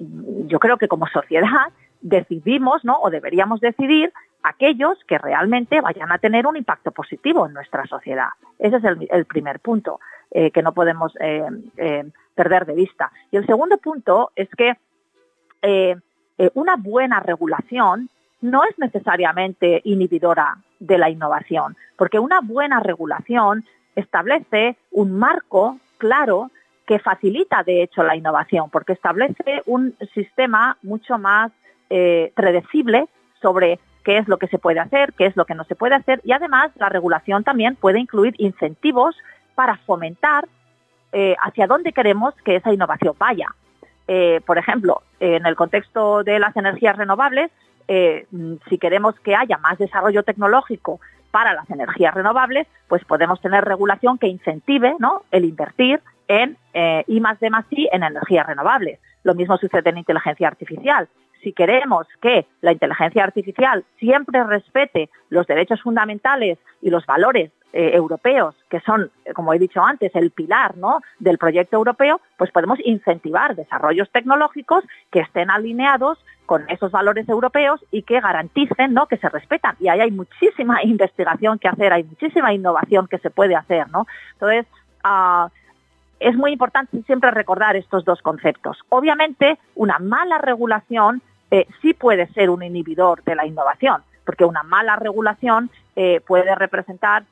yo 0.00 0.58
creo 0.58 0.76
que 0.76 0.88
como 0.88 1.06
sociedad 1.06 1.68
decidimos, 2.00 2.84
¿no? 2.84 2.98
O 3.00 3.10
deberíamos 3.10 3.60
decidir 3.60 4.12
aquellos 4.42 4.98
que 5.06 5.18
realmente 5.18 5.80
vayan 5.80 6.10
a 6.12 6.18
tener 6.18 6.46
un 6.46 6.56
impacto 6.56 6.90
positivo 6.92 7.46
en 7.46 7.52
nuestra 7.52 7.84
sociedad. 7.86 8.28
Ese 8.58 8.76
es 8.76 8.84
el, 9.10 9.26
primer 9.26 9.60
punto 9.60 10.00
eh, 10.30 10.50
que 10.50 10.62
no 10.62 10.72
podemos 10.72 11.12
eh, 11.20 11.44
eh, 11.76 12.04
perder 12.34 12.66
de 12.66 12.74
vista. 12.74 13.10
Y 13.30 13.36
el 13.36 13.46
segundo 13.46 13.78
punto 13.78 14.32
es 14.34 14.48
que 14.56 14.76
una 16.54 16.76
buena 16.76 17.20
regulación 17.20 18.08
no 18.40 18.64
es 18.64 18.78
necesariamente 18.78 19.82
inhibidora 19.84 20.56
de 20.78 20.96
la 20.96 21.10
innovación, 21.10 21.76
porque 21.96 22.18
una 22.18 22.40
buena 22.40 22.80
regulación 22.80 23.66
establece 23.94 24.76
un 24.90 25.18
marco 25.18 25.78
claro 25.98 26.50
que 26.86 26.98
facilita, 26.98 27.62
de 27.62 27.82
hecho, 27.82 28.02
la 28.02 28.16
innovación, 28.16 28.70
porque 28.70 28.94
establece 28.94 29.62
un 29.66 29.94
sistema 30.14 30.78
mucho 30.82 31.18
más 31.18 31.52
predecible 31.88 33.06
sobre 33.42 33.78
qué 34.04 34.18
es 34.18 34.28
lo 34.28 34.38
que 34.38 34.48
se 34.48 34.58
puede 34.58 34.80
hacer, 34.80 35.12
qué 35.14 35.26
es 35.26 35.36
lo 35.36 35.44
que 35.44 35.54
no 35.54 35.64
se 35.64 35.76
puede 35.76 35.94
hacer, 35.94 36.20
y 36.24 36.32
además 36.32 36.70
la 36.76 36.88
regulación 36.88 37.44
también 37.44 37.76
puede 37.76 38.00
incluir 38.00 38.34
incentivos 38.38 39.16
para 39.54 39.76
fomentar 39.78 40.46
eh, 41.12 41.36
hacia 41.40 41.66
dónde 41.66 41.92
queremos 41.92 42.34
que 42.44 42.56
esa 42.56 42.72
innovación 42.72 43.14
vaya. 43.18 43.48
Eh, 44.08 44.40
por 44.46 44.58
ejemplo, 44.58 45.02
en 45.20 45.46
el 45.46 45.54
contexto 45.54 46.24
de 46.24 46.38
las 46.38 46.56
energías 46.56 46.96
renovables, 46.96 47.50
si 48.68 48.78
queremos 48.78 49.18
que 49.18 49.34
haya 49.34 49.58
más 49.58 49.76
desarrollo 49.76 50.22
tecnológico 50.22 51.00
para 51.30 51.54
las 51.54 51.68
energías 51.70 52.14
renovables, 52.14 52.66
pues 52.88 53.04
podemos 53.04 53.40
tener 53.40 53.64
regulación 53.64 54.18
que 54.18 54.26
incentive 54.26 54.94
¿no? 54.98 55.22
el 55.30 55.44
invertir 55.44 56.00
en 56.28 56.56
eh, 56.74 57.04
I 57.06 57.20
más 57.20 57.40
D 57.40 57.50
más 57.50 57.64
I 57.70 57.88
en 57.92 58.02
energías 58.02 58.46
renovables. 58.46 59.00
Lo 59.24 59.34
mismo 59.34 59.56
sucede 59.58 59.90
en 59.90 59.98
inteligencia 59.98 60.48
artificial. 60.48 61.08
Si 61.42 61.52
queremos 61.52 62.06
que 62.20 62.46
la 62.60 62.72
inteligencia 62.72 63.24
artificial 63.24 63.84
siempre 63.98 64.44
respete 64.44 65.08
los 65.30 65.46
derechos 65.46 65.80
fundamentales 65.82 66.58
y 66.82 66.90
los 66.90 67.06
valores 67.06 67.50
eh, 67.72 67.92
europeos, 67.94 68.56
que 68.68 68.80
son, 68.80 69.12
eh, 69.24 69.32
como 69.32 69.54
he 69.54 69.58
dicho 69.58 69.80
antes, 69.80 70.14
el 70.16 70.32
pilar 70.32 70.76
¿no? 70.76 71.02
del 71.20 71.38
proyecto 71.38 71.76
europeo, 71.76 72.20
pues 72.36 72.50
podemos 72.50 72.80
incentivar 72.84 73.54
desarrollos 73.54 74.10
tecnológicos 74.10 74.82
que 75.12 75.20
estén 75.20 75.50
alineados 75.50 76.18
con 76.46 76.68
esos 76.68 76.90
valores 76.90 77.28
europeos 77.28 77.80
y 77.92 78.02
que 78.02 78.20
garanticen 78.20 78.92
¿no? 78.92 79.06
que 79.06 79.18
se 79.18 79.28
respetan. 79.28 79.76
Y 79.78 79.88
ahí 79.88 80.00
hay 80.00 80.10
muchísima 80.10 80.82
investigación 80.82 81.60
que 81.60 81.68
hacer, 81.68 81.92
hay 81.92 82.02
muchísima 82.02 82.52
innovación 82.52 83.06
que 83.06 83.18
se 83.18 83.30
puede 83.30 83.54
hacer. 83.54 83.88
¿no? 83.90 84.06
Entonces, 84.32 84.66
ah, 85.04 85.48
es 86.18 86.36
muy 86.36 86.52
importante 86.52 87.00
siempre 87.02 87.30
recordar 87.30 87.76
estos 87.76 88.04
dos 88.04 88.20
conceptos. 88.20 88.78
Obviamente, 88.88 89.58
una 89.76 90.00
mala 90.00 90.38
regulación 90.38 91.22
eh, 91.50 91.66
sí 91.82 91.94
puede 91.94 92.26
ser 92.32 92.50
un 92.50 92.62
inhibidor 92.62 93.22
de 93.24 93.34
la 93.34 93.46
innovación, 93.46 94.02
porque 94.24 94.44
una 94.44 94.62
mala 94.62 94.96
regulación 94.96 95.70
eh, 95.96 96.20
puede 96.26 96.54
representar 96.54 97.24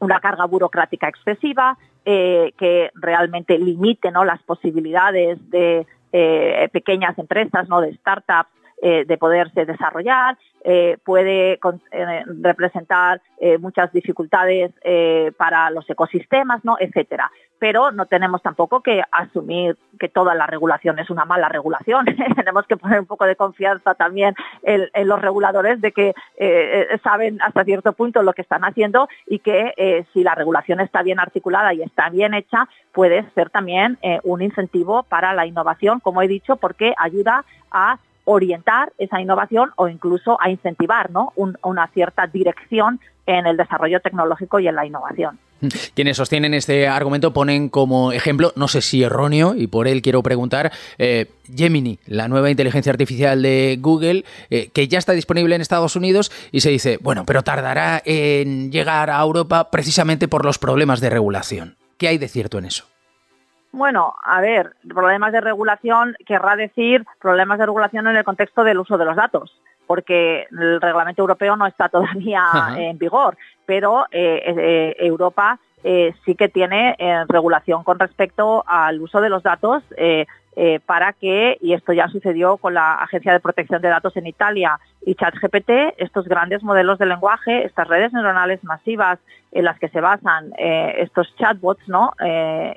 una 0.00 0.20
carga 0.20 0.44
burocrática 0.44 1.08
excesiva 1.08 1.78
eh, 2.04 2.52
que 2.58 2.90
realmente 2.94 3.58
limite 3.58 4.10
¿no? 4.10 4.24
las 4.24 4.42
posibilidades 4.42 5.38
de 5.50 5.86
eh, 6.12 6.68
pequeñas 6.72 7.18
empresas, 7.18 7.68
¿no? 7.68 7.80
de 7.80 7.94
startups, 7.94 8.50
eh, 8.82 9.04
de 9.06 9.16
poderse 9.16 9.64
desarrollar, 9.64 10.36
eh, 10.64 10.98
puede 11.04 11.58
representar 12.42 13.20
muchas 13.60 13.92
dificultades 13.92 14.72
para 15.36 15.68
los 15.70 15.88
ecosistemas, 15.88 16.64
¿no? 16.64 16.76
etcétera. 16.80 17.30
Pero 17.58 17.92
no 17.92 18.06
tenemos 18.06 18.42
tampoco 18.42 18.80
que 18.80 19.02
asumir 19.12 19.76
que 19.98 20.08
toda 20.08 20.34
la 20.34 20.46
regulación 20.46 20.98
es 20.98 21.10
una 21.10 21.26
mala 21.26 21.48
regulación. 21.48 22.06
tenemos 22.36 22.66
que 22.66 22.78
poner 22.78 23.00
un 23.00 23.06
poco 23.06 23.26
de 23.26 23.36
confianza 23.36 23.94
también 23.94 24.34
en, 24.62 24.88
los 25.06 25.20
reguladores 25.20 25.80
de 25.82 25.92
que 25.92 26.14
saben 27.02 27.40
hasta 27.42 27.64
cierto 27.64 27.92
punto 27.92 28.22
lo 28.22 28.32
que 28.32 28.42
están 28.42 28.64
haciendo 28.64 29.08
y 29.26 29.40
que 29.40 30.06
si 30.14 30.22
la 30.22 30.34
regulación 30.34 30.80
está 30.80 31.02
bien 31.02 31.20
articulada 31.20 31.74
y 31.74 31.82
está 31.82 32.08
bien 32.08 32.32
hecha, 32.32 32.68
puede 32.92 33.24
ser 33.34 33.50
también 33.50 33.98
un 34.22 34.40
incentivo 34.40 35.02
para 35.02 35.34
la 35.34 35.46
innovación, 35.46 36.00
como 36.00 36.22
he 36.22 36.28
dicho, 36.28 36.56
porque 36.56 36.94
ayuda 36.96 37.44
a 37.70 37.98
orientar 38.24 38.92
esa 38.98 39.20
innovación 39.20 39.70
o 39.76 39.88
incluso 39.88 40.38
a 40.40 40.50
incentivar 40.50 41.10
¿no? 41.10 41.32
una 41.36 41.86
cierta 41.88 42.26
dirección 42.26 43.00
en 43.26 43.46
el 43.46 43.56
desarrollo 43.56 44.00
tecnológico 44.00 44.58
y 44.58 44.68
en 44.68 44.74
la 44.74 44.86
innovación. 44.86 45.38
Quienes 45.94 46.18
sostienen 46.18 46.52
este 46.52 46.88
argumento 46.88 47.32
ponen 47.32 47.68
como 47.70 48.12
ejemplo, 48.12 48.52
no 48.54 48.68
sé 48.68 48.82
si 48.82 49.02
erróneo, 49.02 49.54
y 49.54 49.66
por 49.66 49.88
él 49.88 50.02
quiero 50.02 50.22
preguntar, 50.22 50.72
eh, 50.98 51.30
Gemini, 51.54 51.98
la 52.06 52.28
nueva 52.28 52.50
inteligencia 52.50 52.92
artificial 52.92 53.40
de 53.40 53.78
Google, 53.80 54.24
eh, 54.50 54.70
que 54.74 54.88
ya 54.88 54.98
está 54.98 55.12
disponible 55.12 55.54
en 55.54 55.62
Estados 55.62 55.96
Unidos 55.96 56.30
y 56.52 56.60
se 56.60 56.70
dice, 56.70 56.98
bueno, 57.00 57.24
pero 57.24 57.42
tardará 57.42 58.02
en 58.04 58.70
llegar 58.72 59.10
a 59.10 59.22
Europa 59.22 59.70
precisamente 59.70 60.28
por 60.28 60.44
los 60.44 60.58
problemas 60.58 61.00
de 61.00 61.10
regulación. 61.10 61.76
¿Qué 61.96 62.08
hay 62.08 62.18
de 62.18 62.28
cierto 62.28 62.58
en 62.58 62.66
eso? 62.66 62.93
Bueno, 63.76 64.14
a 64.22 64.40
ver, 64.40 64.76
problemas 64.88 65.32
de 65.32 65.40
regulación 65.40 66.14
querrá 66.24 66.54
decir 66.54 67.04
problemas 67.20 67.58
de 67.58 67.66
regulación 67.66 68.06
en 68.06 68.16
el 68.16 68.22
contexto 68.22 68.62
del 68.62 68.78
uso 68.78 68.96
de 68.96 69.04
los 69.04 69.16
datos 69.16 69.60
porque 69.88 70.46
el 70.50 70.80
reglamento 70.80 71.22
europeo 71.22 71.56
no 71.56 71.66
está 71.66 71.88
todavía 71.90 72.44
en 72.76 72.96
vigor, 72.98 73.36
pero 73.66 74.06
eh, 74.12 74.42
eh, 74.46 74.96
Europa 75.00 75.58
eh, 75.82 76.14
sí 76.24 76.36
que 76.36 76.48
tiene 76.48 76.96
regulación 77.28 77.82
con 77.82 77.98
respecto 77.98 78.64
al 78.64 79.00
uso 79.02 79.20
de 79.20 79.28
los 79.28 79.42
datos 79.42 79.82
para 80.86 81.12
que, 81.12 81.58
y 81.60 81.72
esto 81.72 81.92
ya 81.92 82.08
sucedió 82.08 82.56
con 82.58 82.74
la 82.74 82.94
Agencia 82.94 83.32
de 83.32 83.40
Protección 83.40 83.82
de 83.82 83.88
Datos 83.88 84.16
en 84.16 84.26
Italia 84.26 84.78
y 85.04 85.14
ChatGPT, 85.14 85.70
estos 85.98 86.26
grandes 86.26 86.62
modelos 86.62 86.98
de 86.98 87.06
lenguaje, 87.06 87.64
estas 87.64 87.88
redes 87.88 88.12
neuronales 88.12 88.62
masivas 88.62 89.18
en 89.52 89.64
las 89.64 89.78
que 89.78 89.88
se 89.88 90.00
basan 90.00 90.52
estos 90.56 91.34
chatbots 91.36 91.88
¿no? 91.88 92.12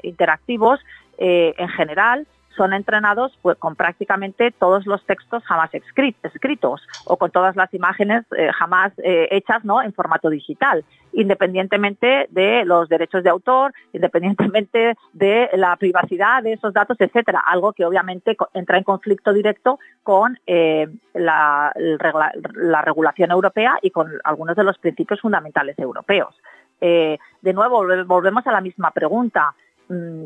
interactivos, 0.02 0.80
en 1.18 1.70
general, 1.70 2.26
son 2.58 2.74
entrenados 2.74 3.38
pues, 3.42 3.58
con 3.58 3.76
prácticamente 3.76 4.52
todos 4.52 4.86
los 4.86 5.06
textos 5.06 5.44
jamás 5.46 5.70
escritos 5.74 6.82
o 7.06 7.16
con 7.16 7.32
todas 7.32 7.56
las 7.56 7.74
imágenes 7.74 8.26
eh, 8.36 8.50
jamás 8.52 8.92
eh, 8.98 9.28
hechas 9.32 9.64
¿no? 9.64 9.82
en 9.82 9.94
formato 9.94 10.30
digital, 10.30 10.84
independientemente 11.14 12.28
de 12.32 12.66
los 12.66 12.90
derechos 12.90 13.24
de 13.24 13.30
autor, 13.30 13.74
independientemente 13.94 14.96
de 15.14 15.50
la 15.54 15.76
privacidad 15.78 16.44
de 16.44 16.54
esos 16.54 16.74
datos, 16.74 16.98
etcétera, 17.00 17.40
algo 17.46 17.72
que 17.74 17.86
obviamente 17.86 18.36
entra 18.54 18.78
en 18.78 18.84
conflicto 18.84 19.32
directo 19.32 19.80
con 20.04 20.40
eh, 20.48 20.88
la, 21.14 21.72
la, 21.76 22.82
regulación 22.82 23.32
europea 23.32 23.78
y 23.82 23.92
con 23.92 24.12
algunos 24.24 24.56
de 24.56 24.64
los 24.64 24.78
principios 24.78 25.22
fundamentales 25.22 25.78
europeos. 25.80 26.36
de 26.80 27.54
nuevo, 27.54 27.86
volvemos 28.06 28.46
a 28.48 28.52
la 28.52 28.62
misma 28.62 28.92
pregunta 28.92 29.54
mm, 29.90 30.26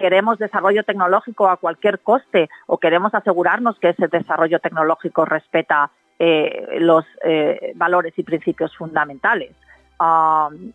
queremos 0.00 0.38
desarrollo 0.38 0.82
tecnológico 0.82 1.48
a 1.48 1.58
cualquier 1.58 2.00
coste 2.00 2.48
o 2.66 2.78
queremos 2.78 3.14
asegurarnos 3.14 3.78
que 3.78 3.90
ese 3.90 4.08
desarrollo 4.08 4.58
tecnológico 4.58 5.26
respeta 5.26 5.90
eh, 6.18 6.78
los 6.80 7.04
eh, 7.22 7.72
valores 7.76 8.14
y 8.16 8.22
principios 8.22 8.74
fundamentales. 8.76 9.52
Um, 10.00 10.72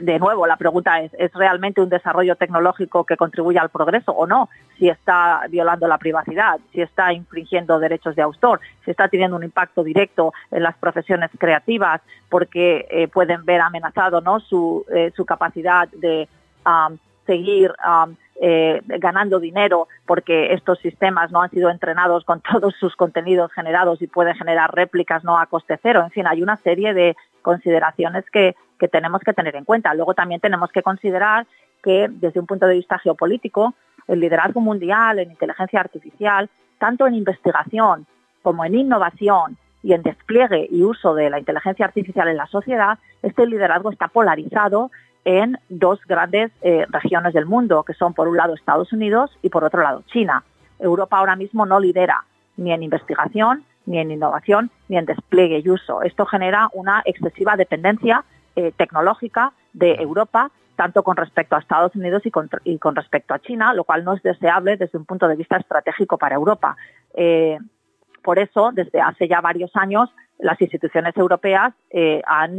de 0.00 0.18
nuevo, 0.20 0.46
la 0.46 0.56
pregunta 0.56 1.00
es, 1.00 1.12
¿es 1.18 1.32
realmente 1.34 1.80
un 1.80 1.88
desarrollo 1.88 2.36
tecnológico 2.36 3.04
que 3.04 3.16
contribuye 3.16 3.58
al 3.58 3.70
progreso 3.70 4.12
o 4.12 4.26
no? 4.26 4.48
Si 4.78 4.88
está 4.88 5.42
violando 5.50 5.88
la 5.88 5.98
privacidad, 5.98 6.60
si 6.72 6.80
está 6.80 7.12
infringiendo 7.12 7.80
derechos 7.80 8.14
de 8.14 8.22
autor, 8.22 8.60
si 8.84 8.92
está 8.92 9.08
teniendo 9.08 9.36
un 9.36 9.42
impacto 9.42 9.82
directo 9.82 10.32
en 10.50 10.62
las 10.62 10.76
profesiones 10.76 11.30
creativas 11.38 12.00
porque 12.28 12.86
eh, 12.88 13.08
pueden 13.08 13.44
ver 13.44 13.60
amenazado 13.60 14.20
¿no? 14.20 14.38
su, 14.38 14.86
su 15.16 15.26
capacidad 15.26 15.88
de 15.88 16.28
um, 16.64 16.96
seguir 17.26 17.72
um, 17.84 18.14
eh, 18.44 18.82
ganando 18.98 19.38
dinero 19.38 19.86
porque 20.04 20.52
estos 20.52 20.80
sistemas 20.80 21.30
no 21.30 21.42
han 21.42 21.50
sido 21.50 21.70
entrenados 21.70 22.24
con 22.24 22.40
todos 22.52 22.74
sus 22.74 22.96
contenidos 22.96 23.52
generados 23.52 24.02
y 24.02 24.08
pueden 24.08 24.34
generar 24.34 24.74
réplicas 24.74 25.22
no 25.22 25.38
a 25.38 25.46
coste 25.46 25.78
cero. 25.80 26.02
En 26.02 26.10
fin, 26.10 26.26
hay 26.26 26.42
una 26.42 26.56
serie 26.56 26.92
de 26.92 27.16
consideraciones 27.40 28.28
que, 28.32 28.56
que 28.80 28.88
tenemos 28.88 29.20
que 29.20 29.32
tener 29.32 29.54
en 29.54 29.64
cuenta. 29.64 29.94
Luego 29.94 30.14
también 30.14 30.40
tenemos 30.40 30.72
que 30.72 30.82
considerar 30.82 31.46
que 31.84 32.08
desde 32.10 32.40
un 32.40 32.46
punto 32.48 32.66
de 32.66 32.74
vista 32.74 32.98
geopolítico, 32.98 33.74
el 34.08 34.18
liderazgo 34.18 34.60
mundial 34.60 35.20
en 35.20 35.30
inteligencia 35.30 35.78
artificial, 35.78 36.50
tanto 36.78 37.06
en 37.06 37.14
investigación 37.14 38.06
como 38.42 38.64
en 38.64 38.74
innovación 38.74 39.56
y 39.84 39.92
en 39.92 40.02
despliegue 40.02 40.66
y 40.68 40.82
uso 40.82 41.14
de 41.14 41.30
la 41.30 41.38
inteligencia 41.38 41.86
artificial 41.86 42.26
en 42.26 42.38
la 42.38 42.48
sociedad, 42.48 42.98
este 43.22 43.46
liderazgo 43.46 43.92
está 43.92 44.08
polarizado 44.08 44.90
en 45.24 45.58
dos 45.68 46.00
grandes 46.06 46.50
eh, 46.62 46.84
regiones 46.88 47.32
del 47.32 47.46
mundo, 47.46 47.84
que 47.84 47.94
son 47.94 48.14
por 48.14 48.28
un 48.28 48.36
lado 48.36 48.54
Estados 48.54 48.92
Unidos 48.92 49.30
y 49.42 49.50
por 49.50 49.64
otro 49.64 49.82
lado 49.82 50.02
China. 50.06 50.42
Europa 50.78 51.18
ahora 51.18 51.36
mismo 51.36 51.64
no 51.64 51.78
lidera 51.78 52.24
ni 52.56 52.72
en 52.72 52.82
investigación, 52.82 53.64
ni 53.86 53.98
en 53.98 54.10
innovación, 54.10 54.70
ni 54.88 54.96
en 54.96 55.06
despliegue 55.06 55.62
y 55.64 55.70
uso. 55.70 56.02
Esto 56.02 56.26
genera 56.26 56.68
una 56.72 57.02
excesiva 57.04 57.56
dependencia 57.56 58.24
eh, 58.56 58.72
tecnológica 58.76 59.52
de 59.72 59.94
Europa, 59.94 60.50
tanto 60.76 61.02
con 61.02 61.16
respecto 61.16 61.54
a 61.54 61.60
Estados 61.60 61.94
Unidos 61.94 62.22
y 62.24 62.30
con, 62.30 62.96
respecto 62.96 63.34
a 63.34 63.38
China, 63.38 63.74
lo 63.74 63.84
cual 63.84 64.04
no 64.04 64.14
es 64.14 64.22
deseable 64.22 64.76
desde 64.76 64.98
un 64.98 65.04
punto 65.04 65.28
de 65.28 65.36
vista 65.36 65.56
estratégico 65.56 66.18
para 66.18 66.34
Europa. 66.34 66.76
Eh, 67.14 67.58
por 68.22 68.38
eso, 68.38 68.70
desde 68.72 69.00
hace 69.00 69.28
ya 69.28 69.40
varios 69.40 69.70
años, 69.74 70.10
las 70.38 70.60
instituciones 70.60 71.16
europeas 71.16 71.72
han 72.26 72.58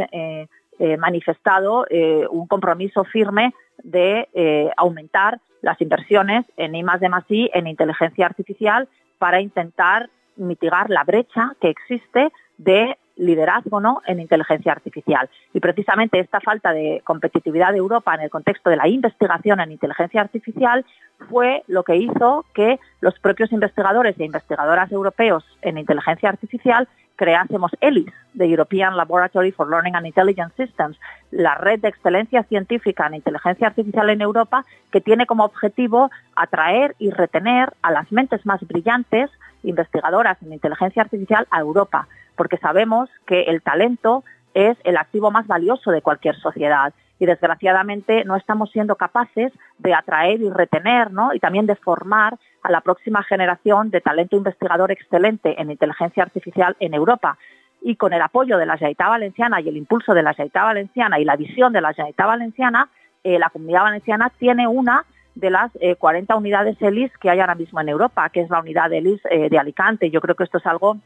eh, 0.80 0.98
manifestado 0.98 1.86
eh, 1.90 2.26
un 2.30 2.48
compromiso 2.48 3.04
firme 3.04 3.54
de 3.84 4.28
eh, 4.34 4.70
aumentar 4.78 5.40
las 5.62 5.80
inversiones 5.82 6.46
en 6.58 6.76
I 6.76 6.84
de 6.84 7.10
I, 7.30 7.52
en 7.54 7.68
inteligencia 7.68 8.26
artificial, 8.26 8.88
para 9.18 9.40
intentar 9.40 10.10
mitigar 10.36 10.90
la 10.90 11.04
brecha 11.04 11.56
que 11.62 11.70
existe 11.70 12.32
de 12.58 12.98
liderazgo 13.16 13.80
¿no? 13.80 14.02
en 14.08 14.20
inteligencia 14.20 14.72
artificial. 14.72 15.30
Y 15.54 15.60
precisamente 15.60 16.20
esta 16.20 16.40
falta 16.40 16.74
de 16.74 17.02
competitividad 17.04 17.72
de 17.72 17.78
Europa 17.78 18.16
en 18.16 18.22
el 18.22 18.30
contexto 18.30 18.70
de 18.70 18.78
la 18.78 18.88
investigación 18.88 19.60
en 19.60 19.72
inteligencia 19.72 20.22
artificial 20.22 20.86
fue 21.30 21.64
lo 21.68 21.84
que 21.84 21.96
hizo 21.96 22.46
que 22.54 22.80
los 23.02 23.18
propios 23.20 23.52
investigadores 23.52 24.20
e 24.20 24.26
investigadoras 24.26 24.92
europeos 24.92 25.46
en 25.62 25.78
inteligencia 25.78 26.30
artificial 26.30 26.88
creásemos 27.16 27.72
ELIS, 27.82 28.12
the 28.38 28.48
European 28.48 28.98
Laboratory 28.98 29.52
for 29.52 29.70
Learning 29.70 29.96
and 29.96 30.06
Intelligence 30.06 30.54
Systems, 30.56 30.98
la 31.32 31.56
red 31.56 31.80
de 31.80 31.90
excelencia 31.90 32.44
científica 32.44 33.08
en 33.08 33.16
inteligencia 33.16 33.68
artificial 33.68 34.10
en 34.10 34.22
Europa, 34.22 34.66
que 34.92 35.02
tiene 35.02 35.26
como 35.26 35.46
objetivo 35.46 36.10
atraer 36.36 36.96
y 37.00 37.12
retener 37.12 37.74
a 37.82 37.92
las 37.92 38.12
mentes 38.12 38.46
más 38.46 38.62
brillantes 38.68 39.30
investigadoras 39.64 40.42
en 40.42 40.54
inteligencia 40.54 41.04
artificial 41.04 41.48
a 41.52 41.60
Europa, 41.60 42.08
porque 42.36 42.58
sabemos 42.58 43.10
que 43.26 43.44
el 43.44 43.62
talento 43.62 44.24
es 44.54 44.78
el 44.84 44.98
activo 44.98 45.32
más 45.32 45.48
valioso 45.48 45.92
de 45.92 46.02
cualquier 46.02 46.36
sociedad 46.36 46.94
y 47.20 47.26
desgraciadamente 47.26 48.26
no 48.26 48.36
estamos 48.36 48.72
siendo 48.72 48.96
capaces 48.96 49.52
de 49.78 49.94
atraer 49.94 50.42
y 50.42 50.50
retener 50.50 51.12
¿no? 51.12 51.34
y 51.34 51.40
también 51.40 51.66
de 51.66 51.76
formar 51.76 52.38
a 52.64 52.72
la 52.72 52.82
próxima 52.82 53.24
generación 53.24 53.92
de 53.92 54.02
talento 54.02 54.36
investigador 54.36 54.92
excelente 54.92 55.62
en 55.62 55.72
inteligencia 55.72 56.24
artificial 56.24 56.76
en 56.80 56.94
Europa. 56.94 57.38
Y 57.82 57.96
con 57.98 58.14
el 58.14 58.22
apoyo 58.22 58.58
de 58.58 58.66
la 58.66 58.78
Generalitat 58.78 59.10
Valenciana 59.10 59.62
y 59.62 59.70
el 59.70 59.78
impulso 59.78 60.14
de 60.14 60.24
la 60.24 60.34
Generalitat 60.34 60.64
Valenciana 60.64 61.20
y 61.20 61.26
la 61.26 61.36
visión 61.36 61.74
de 61.74 61.82
la 61.82 61.94
Generalitat 61.94 62.28
Valenciana, 62.28 62.90
eh, 63.24 63.40
la 63.40 63.50
comunidad 63.50 63.84
valenciana 63.84 64.32
tiene 64.38 64.68
una 64.68 65.06
de 65.36 65.50
las 65.50 65.72
40 66.00 66.34
eh, 66.34 66.38
unidades 66.38 66.82
ELIS 66.82 67.12
que 67.18 67.30
hay 67.30 67.40
ahora 67.40 67.56
mismo 67.56 67.82
en 67.82 67.90
Europa, 67.90 68.30
que 68.30 68.42
es 68.42 68.50
la 68.50 68.60
unidad 68.60 68.92
ELIS 68.92 69.22
eh, 69.30 69.50
de 69.50 69.58
Alicante. 69.58 70.10
Yo 70.10 70.22
creo 70.22 70.36
que 70.36 70.44
esto 70.44 70.60
es 70.60 70.66
algo 70.66 70.98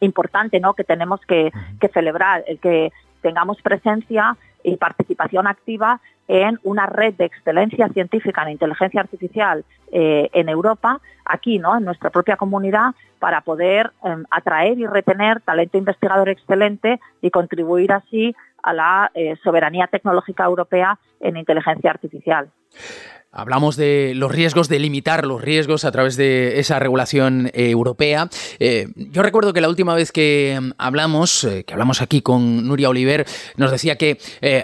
importante, 0.00 0.60
¿no? 0.60 0.74
Que 0.74 0.84
tenemos 0.84 1.20
que, 1.22 1.50
que 1.80 1.88
celebrar, 1.88 2.44
el 2.46 2.58
que 2.58 2.92
tengamos 3.22 3.60
presencia 3.62 4.36
y 4.64 4.76
participación 4.76 5.46
activa 5.46 6.00
en 6.26 6.58
una 6.64 6.86
red 6.86 7.14
de 7.14 7.26
excelencia 7.26 7.88
científica 7.90 8.42
en 8.42 8.50
inteligencia 8.50 9.00
artificial 9.00 9.64
eh, 9.92 10.30
en 10.32 10.48
Europa, 10.48 11.00
aquí, 11.24 11.58
¿no? 11.58 11.76
En 11.76 11.84
nuestra 11.84 12.10
propia 12.10 12.36
comunidad, 12.36 12.94
para 13.18 13.42
poder 13.42 13.92
em, 14.02 14.24
atraer 14.30 14.78
y 14.78 14.86
retener 14.86 15.40
talento 15.42 15.78
investigador 15.78 16.28
excelente 16.28 16.98
y 17.20 17.30
contribuir 17.30 17.92
así 17.92 18.34
a 18.62 18.72
la 18.72 19.10
eh, 19.14 19.36
soberanía 19.44 19.86
tecnológica 19.86 20.44
europea 20.44 20.98
en 21.20 21.36
inteligencia 21.36 21.90
artificial. 21.90 22.50
Hablamos 23.36 23.74
de 23.74 24.12
los 24.14 24.30
riesgos, 24.30 24.68
de 24.68 24.78
limitar 24.78 25.26
los 25.26 25.42
riesgos 25.42 25.84
a 25.84 25.90
través 25.90 26.16
de 26.16 26.60
esa 26.60 26.78
regulación 26.78 27.50
eh, 27.52 27.68
europea. 27.70 28.28
Eh, 28.60 28.86
yo 28.94 29.24
recuerdo 29.24 29.52
que 29.52 29.60
la 29.60 29.68
última 29.68 29.92
vez 29.96 30.12
que 30.12 30.56
mm, 30.60 30.70
hablamos, 30.78 31.42
eh, 31.42 31.64
que 31.64 31.72
hablamos 31.72 32.00
aquí 32.00 32.22
con 32.22 32.68
Nuria 32.68 32.88
Oliver, 32.88 33.26
nos 33.56 33.72
decía 33.72 33.96
que 33.96 34.18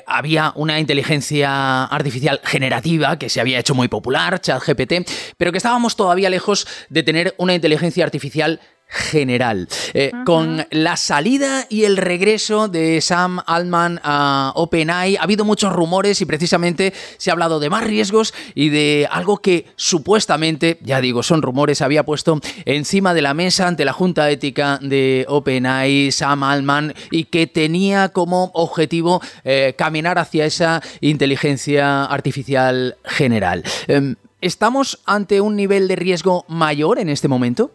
había 0.07 0.53
una 0.55 0.79
inteligencia 0.79 1.85
artificial 1.85 2.41
generativa 2.45 3.19
que 3.19 3.29
se 3.29 3.41
había 3.41 3.59
hecho 3.59 3.75
muy 3.75 3.89
popular, 3.89 4.41
ChatGPT, 4.41 5.11
pero 5.37 5.51
que 5.51 5.59
estábamos 5.59 5.97
todavía 5.97 6.31
lejos 6.31 6.69
de 6.91 7.03
tener 7.03 7.35
una 7.39 7.55
inteligencia 7.55 8.05
artificial 8.05 8.61
general. 8.91 9.69
Eh, 9.95 10.11
con 10.27 10.67
la 10.71 10.97
salida 10.97 11.67
y 11.69 11.85
el 11.85 11.97
regreso 11.97 12.69
de 12.69 13.01
Sam 13.01 13.41
Altman 13.47 14.01
a 14.03 14.53
OpenAI 14.57 15.17
ha 15.17 15.23
habido 15.23 15.45
muchos 15.45 15.73
rumores 15.73 16.21
y 16.21 16.27
precisamente 16.27 16.93
se 17.17 17.31
ha 17.31 17.33
hablado 17.33 17.61
de 17.61 17.71
más 17.71 17.85
riesgos 17.85 18.35
y 18.55 18.69
de 18.69 19.09
algo 19.11 19.39
que 19.39 19.67
supuestamente, 19.77 20.79
ya 20.83 21.01
digo, 21.01 21.23
son 21.23 21.41
rumores, 21.43 21.83
había 21.83 22.05
puesto 22.05 22.41
encima 22.65 23.15
de 23.15 23.23
la 23.23 23.33
mesa 23.33 23.69
ante 23.69 23.85
la 23.85 23.93
Junta 23.93 24.29
Ética 24.29 24.79
de 24.83 25.25
OpenAI 25.29 26.11
Sam 26.11 26.43
Altman 26.43 26.95
y 27.11 27.25
que 27.25 27.47
tenía 27.47 28.09
como 28.09 28.51
objetivo 28.55 29.23
eh, 29.45 29.75
caminar 29.79 30.19
hacia 30.19 30.47
esa 30.47 30.83
inteligencia 31.01 32.05
artificial 32.05 32.97
general. 33.05 33.63
Em, 33.87 34.17
¿Estamos 34.41 35.01
ante 35.05 35.43
un 35.43 35.55
nivel 35.55 35.87
de 35.87 35.97
riesgo 35.97 36.47
mayor 36.49 36.99
en 36.99 37.11
este 37.11 37.29
momento? 37.29 37.73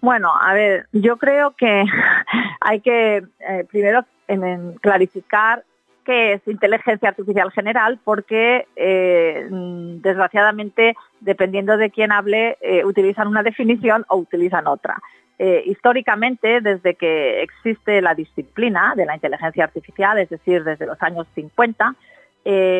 Bueno, 0.00 0.30
a 0.38 0.52
ver, 0.54 0.86
yo 0.92 1.16
creo 1.16 1.52
que 1.52 1.84
hay 2.60 2.80
que 2.80 3.24
eh, 3.40 3.64
primero 3.70 4.04
clarificar 4.80 5.62
qué 6.04 6.34
es 6.34 6.46
inteligencia 6.46 7.08
artificial 7.08 7.50
general, 7.52 7.98
porque 8.04 8.66
eh, 8.76 9.46
desgraciadamente, 9.50 10.96
dependiendo 11.20 11.76
de 11.76 11.90
quién 11.90 12.12
hable, 12.12 12.56
eh, 12.60 12.84
utilizan 12.84 13.28
una 13.28 13.42
definición 13.42 14.04
o 14.08 14.16
utilizan 14.16 14.66
otra. 14.66 15.00
históricamente, 15.38 16.62
desde 16.62 16.94
que 16.94 17.42
existe 17.42 18.00
la 18.00 18.14
disciplina 18.14 18.94
de 18.96 19.04
la 19.04 19.14
inteligencia 19.14 19.64
artificial, 19.64 20.18
es 20.18 20.30
decir, 20.30 20.64
desde 20.64 20.86
los 20.86 21.00
años 21.02 21.26
50, 21.34 21.94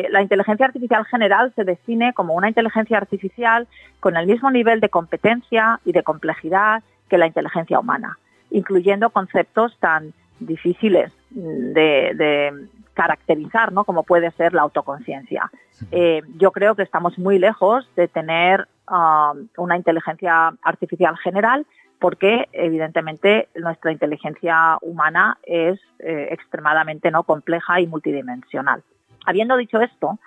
la 0.09 0.21
inteligencia 0.21 0.65
artificial 0.65 1.05
general 1.05 1.53
se 1.55 1.63
define 1.63 2.13
como 2.13 2.33
una 2.33 2.47
inteligencia 2.47 2.97
artificial 2.97 3.67
con 3.99 4.17
el 4.17 4.25
mismo 4.25 4.49
nivel 4.49 4.79
de 4.79 4.89
competencia 4.89 5.79
y 5.85 5.91
de 5.91 6.01
complejidad 6.01 6.81
que 7.09 7.17
la 7.17 7.27
inteligencia 7.27 7.79
humana, 7.79 8.17
incluyendo 8.49 9.09
conceptos 9.09 9.77
tan 9.79 10.13
difíciles 10.39 11.11
de, 11.31 12.67
caracterizar, 12.93 13.71
¿no? 13.71 13.83
Como 13.83 14.01
puede 14.01 14.31
ser 14.31 14.55
la 14.55 14.63
autoconciencia. 14.63 15.51
Eh, 15.91 16.23
yo 16.37 16.51
creo 16.51 16.73
que 16.73 16.81
estamos 16.81 17.19
muy 17.19 17.37
lejos 17.37 17.87
de 17.95 18.07
tener 18.07 18.67
um, 18.89 19.47
una 19.55 19.77
inteligencia 19.77 20.51
artificial 20.63 21.15
general 21.17 21.67
porque 21.99 22.47
evidentemente 22.53 23.49
nuestra 23.55 23.91
inteligencia 23.91 24.77
humana 24.81 25.37
es 25.43 25.79
eh, 25.99 26.29
extremadamente 26.31 27.11
no 27.11 27.23
compleja 27.23 27.79
y 27.81 27.87
multidimensional. 27.87 28.83
Habiendo 29.25 29.57
dicho 29.57 29.79
esto, 29.79 30.19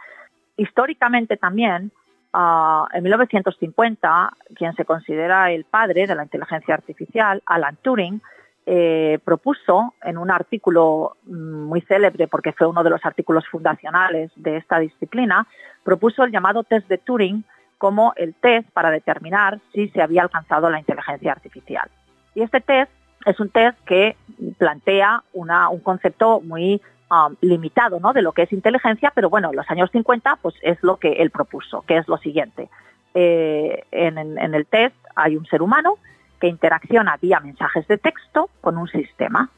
históricamente 0.56 1.36
también 1.36 1.90
en 2.32 3.02
1950, 3.02 4.32
quien 4.54 4.74
se 4.74 4.84
considera 4.84 5.50
el 5.50 5.64
padre 5.64 6.06
de 6.06 6.14
la 6.14 6.22
inteligencia 6.22 6.74
artificial, 6.74 7.42
Alan 7.46 7.76
Turing, 7.82 8.20
eh, 8.66 9.18
propuso 9.24 9.94
en 10.02 10.18
un 10.18 10.30
artículo 10.30 11.16
mm, 11.24 11.64
muy 11.64 11.80
célebre, 11.80 12.28
porque 12.28 12.52
fue 12.52 12.66
uno 12.66 12.84
de 12.84 12.90
los 12.90 13.04
artículos 13.04 13.46
fundacionales 13.48 14.30
de 14.36 14.58
esta 14.58 14.78
disciplina, 14.78 15.46
propuso 15.82 16.22
el 16.22 16.30
llamado 16.30 16.62
test 16.62 16.86
de 16.88 16.98
Turing 16.98 17.42
como 17.78 18.12
el 18.16 18.34
test 18.34 18.68
para 18.70 18.90
determinar 18.90 19.58
si 19.72 19.88
se 19.88 20.02
había 20.02 20.22
alcanzado 20.22 20.68
la 20.70 20.78
inteligencia 20.78 21.32
artificial. 21.32 21.90
Y 22.34 22.42
este 22.42 22.60
test 22.60 22.92
es 23.24 23.40
un 23.40 23.48
test 23.48 23.78
que 23.86 24.16
plantea 24.58 25.24
un 25.32 25.80
concepto 25.80 26.40
muy 26.40 26.80
Um, 27.12 27.34
limitado 27.40 27.98
¿no? 27.98 28.12
de 28.12 28.22
lo 28.22 28.30
que 28.30 28.42
es 28.42 28.52
inteligencia, 28.52 29.10
pero 29.12 29.28
bueno, 29.28 29.50
en 29.50 29.56
los 29.56 29.68
años 29.68 29.90
50 29.90 30.38
pues 30.42 30.54
es 30.62 30.80
lo 30.82 30.98
que 30.98 31.14
él 31.14 31.30
propuso, 31.30 31.82
que 31.82 31.96
es 31.96 32.06
lo 32.06 32.18
siguiente. 32.18 32.68
Eh, 33.14 33.82
en, 33.90 34.54
el 34.54 34.66
test 34.66 34.94
hay 35.16 35.34
un 35.34 35.44
ser 35.46 35.60
humano 35.60 35.98
que 36.38 36.46
interacciona 36.46 37.16
vía 37.20 37.40
mensajes 37.40 37.88
de 37.88 37.98
texto 37.98 38.48
con 38.60 38.78
un 38.78 38.86
sistema 38.86 39.50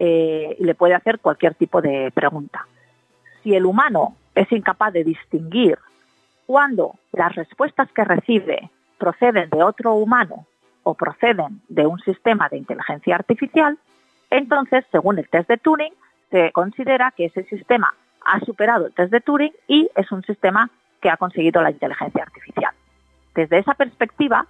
eh, 0.00 0.56
y 0.58 0.64
le 0.64 0.74
puede 0.74 0.94
hacer 0.94 1.20
cualquier 1.20 1.54
tipo 1.54 1.80
de 1.80 2.10
pregunta. 2.12 2.66
Si 3.44 3.54
el 3.54 3.66
humano 3.66 4.16
es 4.34 4.50
incapaz 4.50 4.92
de 4.92 5.04
distinguir 5.04 5.78
cuando 6.44 6.96
las 7.12 7.36
respuestas 7.36 7.88
que 7.92 8.02
recibe 8.02 8.68
proceden 8.98 9.48
de 9.50 9.62
otro 9.62 9.94
humano 9.94 10.44
o 10.82 10.94
proceden 10.94 11.62
de 11.68 11.86
un 11.86 12.00
sistema 12.00 12.48
de 12.48 12.56
inteligencia 12.56 13.14
artificial, 13.14 13.78
entonces, 14.28 14.84
según 14.90 15.20
el 15.20 15.28
test 15.28 15.48
de 15.48 15.56
Turing, 15.56 15.92
se 16.30 16.52
considera 16.52 17.12
que 17.16 17.26
ese 17.26 17.44
sistema 17.44 17.94
ha 18.24 18.40
superado 18.40 18.86
el 18.86 18.94
test 18.94 19.12
de 19.12 19.20
Turing 19.20 19.52
y 19.66 19.90
es 19.96 20.10
un 20.12 20.22
sistema 20.24 20.70
que 21.00 21.10
ha 21.10 21.16
conseguido 21.16 21.62
la 21.62 21.70
inteligencia 21.70 22.22
artificial. 22.22 22.72
Desde 23.34 23.58
esa 23.58 23.74
perspectiva, 23.74 24.46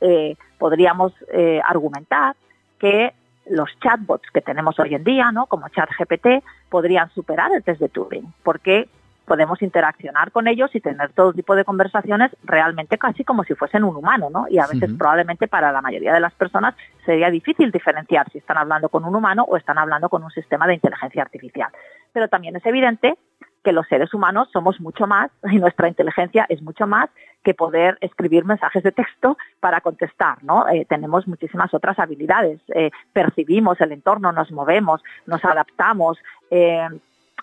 eh, 0.00 0.36
podríamos 0.58 1.12
eh, 1.32 1.60
argumentar 1.64 2.36
que 2.78 3.14
los 3.46 3.68
chatbots 3.80 4.30
que 4.30 4.40
tenemos 4.40 4.78
hoy 4.78 4.94
en 4.94 5.04
día, 5.04 5.30
¿no? 5.32 5.46
como 5.46 5.68
ChatGPT, 5.68 6.44
podrían 6.68 7.10
superar 7.10 7.52
el 7.52 7.62
test 7.62 7.80
de 7.80 7.88
Turing, 7.88 8.32
porque 8.42 8.88
podemos 9.26 9.62
interaccionar 9.62 10.30
con 10.32 10.46
ellos 10.48 10.74
y 10.74 10.80
tener 10.80 11.12
todo 11.12 11.32
tipo 11.32 11.54
de 11.54 11.64
conversaciones 11.64 12.30
realmente 12.44 12.98
casi 12.98 13.24
como 13.24 13.44
si 13.44 13.54
fuesen 13.54 13.84
un 13.84 13.96
humano, 13.96 14.28
¿no? 14.30 14.46
Y 14.48 14.58
a 14.58 14.66
veces 14.66 14.90
probablemente 14.98 15.48
para 15.48 15.72
la 15.72 15.80
mayoría 15.80 16.12
de 16.12 16.20
las 16.20 16.34
personas 16.34 16.74
sería 17.04 17.30
difícil 17.30 17.70
diferenciar 17.70 18.30
si 18.30 18.38
están 18.38 18.58
hablando 18.58 18.88
con 18.88 19.04
un 19.04 19.14
humano 19.16 19.44
o 19.48 19.56
están 19.56 19.78
hablando 19.78 20.08
con 20.08 20.22
un 20.22 20.30
sistema 20.30 20.66
de 20.66 20.74
inteligencia 20.74 21.22
artificial. 21.22 21.70
Pero 22.12 22.28
también 22.28 22.56
es 22.56 22.66
evidente 22.66 23.16
que 23.64 23.72
los 23.72 23.88
seres 23.88 24.12
humanos 24.14 24.48
somos 24.52 24.78
mucho 24.80 25.06
más 25.06 25.30
y 25.50 25.56
nuestra 25.56 25.88
inteligencia 25.88 26.46
es 26.48 26.62
mucho 26.62 26.86
más 26.86 27.08
que 27.42 27.54
poder 27.54 27.98
escribir 28.00 28.44
mensajes 28.44 28.82
de 28.82 28.92
texto 28.92 29.36
para 29.60 29.80
contestar, 29.80 30.42
¿no? 30.44 30.68
Eh, 30.68 30.86
tenemos 30.88 31.26
muchísimas 31.26 31.74
otras 31.74 31.98
habilidades, 31.98 32.60
eh, 32.74 32.90
percibimos 33.12 33.80
el 33.80 33.92
entorno, 33.92 34.32
nos 34.32 34.50
movemos, 34.50 35.02
nos 35.26 35.44
adaptamos, 35.44 36.18
eh, 36.50 36.88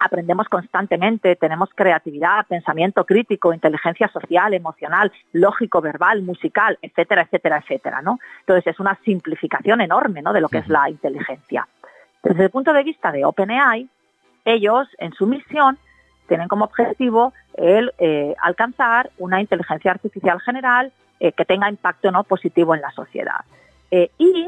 aprendemos 0.01 0.49
constantemente, 0.49 1.35
tenemos 1.35 1.69
creatividad, 1.75 2.45
pensamiento 2.47 3.05
crítico, 3.05 3.53
inteligencia 3.53 4.07
social, 4.07 4.53
emocional, 4.53 5.11
lógico, 5.31 5.79
verbal, 5.79 6.23
musical, 6.23 6.77
etcétera, 6.81 7.21
etcétera, 7.21 7.59
etcétera, 7.59 8.01
¿no? 8.01 8.19
Entonces 8.39 8.67
es 8.67 8.79
una 8.79 8.97
simplificación 9.05 9.79
enorme, 9.81 10.21
¿no? 10.21 10.33
De 10.33 10.41
lo 10.41 10.49
que 10.49 10.57
es 10.57 10.67
la 10.67 10.89
inteligencia. 10.89 11.67
Desde 12.23 12.45
el 12.45 12.49
punto 12.49 12.73
de 12.73 12.83
vista 12.83 13.11
de 13.11 13.25
OpenAI, 13.25 13.87
ellos 14.45 14.87
en 14.97 15.13
su 15.13 15.27
misión 15.27 15.77
tienen 16.27 16.47
como 16.47 16.65
objetivo 16.65 17.33
el 17.55 17.91
eh, 17.99 18.35
alcanzar 18.41 19.11
una 19.17 19.39
inteligencia 19.39 19.91
artificial 19.91 20.39
general 20.41 20.91
eh, 21.19 21.31
que 21.31 21.45
tenga 21.45 21.69
impacto 21.69 22.11
no 22.11 22.23
positivo 22.23 22.73
en 22.73 22.81
la 22.81 22.91
sociedad. 22.91 23.41
Eh, 23.91 24.09
y 24.17 24.47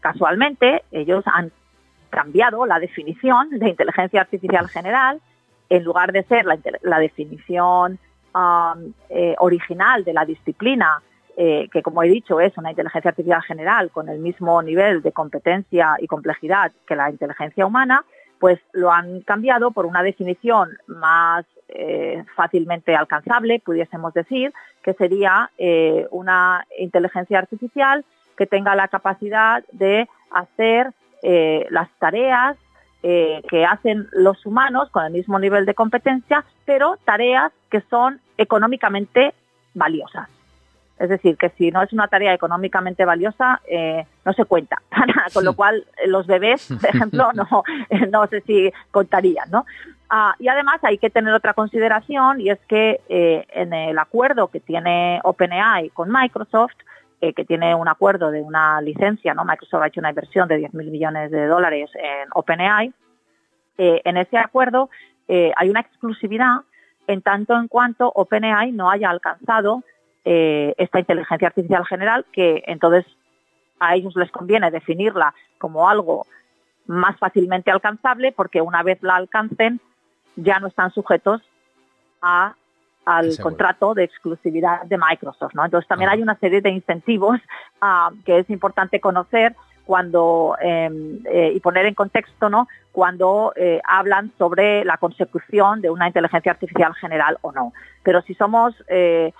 casualmente 0.00 0.84
ellos 0.92 1.24
han 1.26 1.50
cambiado 2.08 2.66
la 2.66 2.78
definición 2.78 3.50
de 3.50 3.70
inteligencia 3.70 4.20
artificial 4.20 4.68
general, 4.68 5.20
en 5.68 5.84
lugar 5.84 6.12
de 6.12 6.22
ser 6.24 6.46
la, 6.46 6.98
definición 6.98 7.98
um, 8.34 8.92
eh, 9.10 9.34
original 9.38 10.04
de 10.04 10.12
la 10.12 10.24
disciplina, 10.24 11.02
eh, 11.36 11.68
que 11.72 11.82
como 11.82 12.02
he 12.02 12.08
dicho 12.08 12.40
es 12.40 12.56
una 12.56 12.70
inteligencia 12.70 13.10
artificial 13.10 13.42
general 13.42 13.90
con 13.90 14.08
el 14.08 14.18
mismo 14.18 14.60
nivel 14.62 15.02
de 15.02 15.12
competencia 15.12 15.96
y 16.00 16.06
complejidad 16.06 16.72
que 16.86 16.96
la 16.96 17.10
inteligencia 17.10 17.66
humana, 17.66 18.04
pues 18.40 18.58
lo 18.72 18.90
han 18.90 19.20
cambiado 19.22 19.70
por 19.72 19.84
una 19.84 20.02
definición 20.02 20.78
más 20.86 21.44
eh, 21.68 22.24
fácilmente 22.34 22.96
alcanzable, 22.96 23.60
pudiésemos 23.60 24.14
decir, 24.14 24.52
que 24.82 24.94
sería 24.94 25.50
una 26.10 26.64
inteligencia 26.78 27.38
artificial 27.38 28.04
que 28.38 28.46
tenga 28.46 28.74
la 28.74 28.88
capacidad 28.88 29.62
de 29.72 30.08
hacer 30.30 30.92
eh, 31.22 31.66
las 31.70 31.88
tareas 31.98 32.56
eh, 33.02 33.42
que 33.48 33.64
hacen 33.64 34.08
los 34.12 34.44
humanos 34.44 34.90
con 34.90 35.04
el 35.04 35.12
mismo 35.12 35.38
nivel 35.38 35.66
de 35.66 35.74
competencia, 35.74 36.44
pero 36.64 36.98
tareas 37.04 37.52
que 37.70 37.80
son 37.82 38.20
económicamente 38.36 39.34
valiosas. 39.74 40.28
Es 40.98 41.08
decir, 41.08 41.36
que 41.36 41.50
si 41.50 41.70
no 41.70 41.80
es 41.80 41.92
una 41.92 42.08
tarea 42.08 42.34
económicamente 42.34 43.04
valiosa, 43.04 43.60
eh, 43.70 44.04
no 44.24 44.32
se 44.32 44.44
cuenta. 44.46 44.82
Con 45.32 45.44
lo 45.44 45.54
cual, 45.54 45.86
los 46.06 46.26
bebés, 46.26 46.66
por 46.68 46.90
ejemplo, 46.94 47.30
no, 47.34 47.46
no 48.10 48.26
sé 48.26 48.40
si 48.40 48.72
contarían, 48.90 49.48
¿no? 49.50 49.64
Ah, 50.10 50.34
y 50.40 50.48
además 50.48 50.80
hay 50.82 50.98
que 50.98 51.10
tener 51.10 51.32
otra 51.34 51.54
consideración 51.54 52.40
y 52.40 52.50
es 52.50 52.58
que 52.66 53.00
en 53.08 53.74
el 53.74 53.98
acuerdo 53.98 54.48
que 54.48 54.58
tiene 54.58 55.20
OpenAI 55.22 55.90
con 55.90 56.10
Microsoft, 56.10 56.74
eh, 57.20 57.32
que 57.32 57.44
tiene 57.44 57.74
un 57.74 57.88
acuerdo 57.88 58.30
de 58.30 58.40
una 58.42 58.80
licencia, 58.80 59.34
¿no? 59.34 59.44
Microsoft 59.44 59.82
ha 59.82 59.88
hecho 59.88 59.98
una 60.00 60.10
inversión 60.10 60.46
de 60.46 60.60
10.000 60.60 60.90
millones 60.90 61.30
de 61.32 61.46
dólares 61.46 61.90
en 61.94 62.28
OpenAI. 62.32 62.92
Eh, 63.76 64.00
en 64.04 64.16
ese 64.16 64.38
acuerdo 64.38 64.88
eh, 65.26 65.52
hay 65.56 65.68
una 65.68 65.80
exclusividad 65.80 66.60
en 67.08 67.22
tanto 67.22 67.56
en 67.56 67.66
cuanto 67.66 68.12
OpenAI 68.14 68.70
no 68.70 68.90
haya 68.90 69.10
alcanzado 69.10 69.82
esta 70.24 70.98
inteligencia 70.98 71.48
artificial 71.48 71.86
general, 71.86 72.26
que 72.32 72.62
entonces 72.66 73.06
a 73.80 73.94
ellos 73.94 74.14
les 74.14 74.30
conviene 74.30 74.70
definirla 74.70 75.32
como 75.56 75.88
algo 75.88 76.26
más 76.86 77.16
fácilmente 77.16 77.70
alcanzable, 77.70 78.32
porque 78.32 78.60
una 78.60 78.82
vez 78.82 79.02
la 79.02 79.16
alcancen 79.16 79.80
ya 80.36 80.60
no 80.60 80.66
están 80.66 80.90
sujetos 80.90 81.40
a 82.20 82.54
al 83.08 83.38
contrato 83.38 83.94
de 83.94 84.04
exclusividad 84.04 84.82
de 84.82 84.98
Microsoft. 84.98 85.54
¿no? 85.54 85.64
Entonces 85.64 85.88
también 85.88 86.10
hay 86.10 86.20
una 86.20 86.36
serie 86.36 86.60
de 86.60 86.68
incentivos 86.68 87.40
ah, 87.80 88.10
que 88.26 88.40
es 88.40 88.50
importante 88.50 89.00
conocer 89.00 89.56
cuando 89.86 90.54
em, 90.60 91.20
eh, 91.24 91.52
y 91.54 91.60
poner 91.60 91.86
en 91.86 91.94
contexto 91.94 92.50
no 92.50 92.68
cuando 92.92 93.54
eh, 93.56 93.80
hablan 93.84 94.30
sobre 94.36 94.84
la 94.84 94.98
consecución 94.98 95.80
de 95.80 95.88
una 95.88 96.06
inteligencia 96.06 96.52
artificial 96.52 96.94
general 96.96 97.38
o 97.40 97.52
no 97.52 97.72
pero 98.02 98.20
si 98.20 98.34
somos 98.34 98.74
eh, 98.88 99.32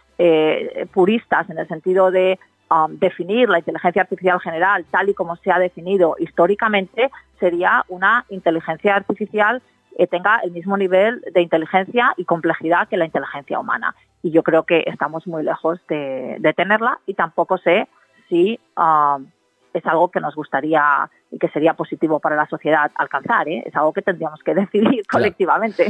puristas 0.94 1.50
en 1.50 1.58
el 1.58 1.68
sentido 1.68 2.10
de 2.10 2.38
um, 2.70 2.98
definir 2.98 3.50
la 3.50 3.58
inteligencia 3.58 4.00
artificial 4.00 4.40
general 4.40 4.86
tal 4.90 5.10
y 5.10 5.14
como 5.14 5.36
se 5.36 5.52
ha 5.52 5.58
definido 5.58 6.16
históricamente 6.18 7.10
sería 7.38 7.84
una 7.88 8.24
inteligencia 8.30 8.96
artificial 8.96 9.60
que 9.98 10.06
tenga 10.06 10.40
el 10.42 10.52
mismo 10.52 10.78
nivel 10.78 11.22
de 11.34 11.42
inteligencia 11.42 12.14
y 12.16 12.24
complejidad 12.24 12.88
que 12.88 12.96
la 12.96 13.04
inteligencia 13.04 13.58
humana 13.58 13.94
y 14.22 14.30
yo 14.30 14.42
creo 14.42 14.64
que 14.64 14.84
estamos 14.86 15.26
muy 15.26 15.42
lejos 15.42 15.78
de, 15.88 16.54
tenerla 16.56 16.98
y 17.06 17.14
tampoco 17.14 17.58
sé 17.58 17.88
si 18.28 18.58
um, 18.76 19.26
es 19.72 19.86
algo 19.86 20.10
que 20.10 20.20
nos 20.20 20.34
gustaría 20.34 21.08
y 21.30 21.38
que 21.38 21.48
sería 21.48 21.74
positivo 21.74 22.18
para 22.20 22.36
la 22.36 22.46
sociedad 22.46 22.90
alcanzar. 22.96 23.48
¿eh? 23.48 23.62
Es 23.66 23.74
algo 23.76 23.92
que 23.92 24.02
tendríamos 24.02 24.40
que 24.42 24.54
decidir 24.54 25.02
colectivamente. 25.06 25.86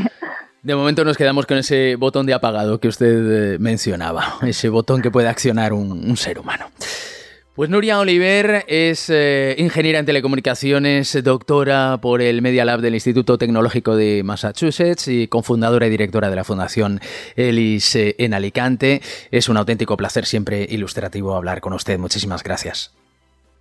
De 0.63 0.75
momento 0.75 1.05
nos 1.05 1.17
quedamos 1.17 1.47
con 1.47 1.59
ese 1.59 1.97
botón 1.97 2.27
de 2.27 2.35
apagado 2.35 2.81
que 2.81 2.89
usted 2.89 3.55
eh, 3.55 3.59
mencionaba, 3.59 4.25
ese 4.43 4.69
botón 4.69 5.01
que 5.01 5.11
puede 5.11 5.29
accionar 5.29 5.73
un, 5.73 6.17
ser 6.17 6.39
humano. 6.39 6.67
Pues 7.59 7.71
Nuria 7.71 7.99
Oliver 7.99 8.63
es 8.69 9.11
eh, 9.11 9.57
ingeniera 9.59 9.99
en 9.99 10.07
telecomunicaciones, 10.07 11.25
doctora 11.25 11.99
por 12.01 12.23
el 12.23 12.41
Media 12.41 12.65
Lab 12.65 12.79
del 12.79 12.95
Instituto 12.95 13.37
Tecnológico 13.37 13.97
de 13.97 14.23
Massachusetts 14.25 15.09
y 15.09 15.27
cofundadora 15.27 15.89
y 15.89 15.91
directora 15.91 16.31
de 16.31 16.37
la 16.37 16.45
Fundación 16.45 17.01
ELIS 17.35 17.97
en 18.17 18.33
Alicante. 18.33 19.01
Es 19.33 19.49
un 19.49 19.57
auténtico 19.57 19.97
placer 19.97 20.25
siempre 20.25 20.67
ilustrativo 20.69 21.35
hablar 21.35 21.61
con 21.61 21.73
usted. 21.73 21.99
Muchísimas 21.99 22.45
gracias. 22.45 22.97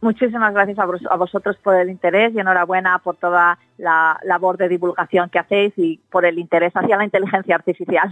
Muchísimas 0.02 0.54
gracias 0.54 0.78
a, 0.78 1.16
vosotros 1.16 1.58
por 1.64 1.74
el 1.74 1.90
interés 1.90 2.36
y 2.36 2.40
enhorabuena 2.40 3.00
por 3.00 3.16
toda 3.16 3.58
la 3.80 4.20
labor 4.22 4.58
de 4.58 4.70
divulgación 4.70 5.32
que 5.32 5.40
hacéis 5.40 5.74
y 5.76 6.00
por 6.12 6.24
el 6.24 6.38
interés 6.38 6.72
hacia 6.76 6.98
la 6.98 7.04
inteligencia 7.04 7.56
artificial. 7.56 8.12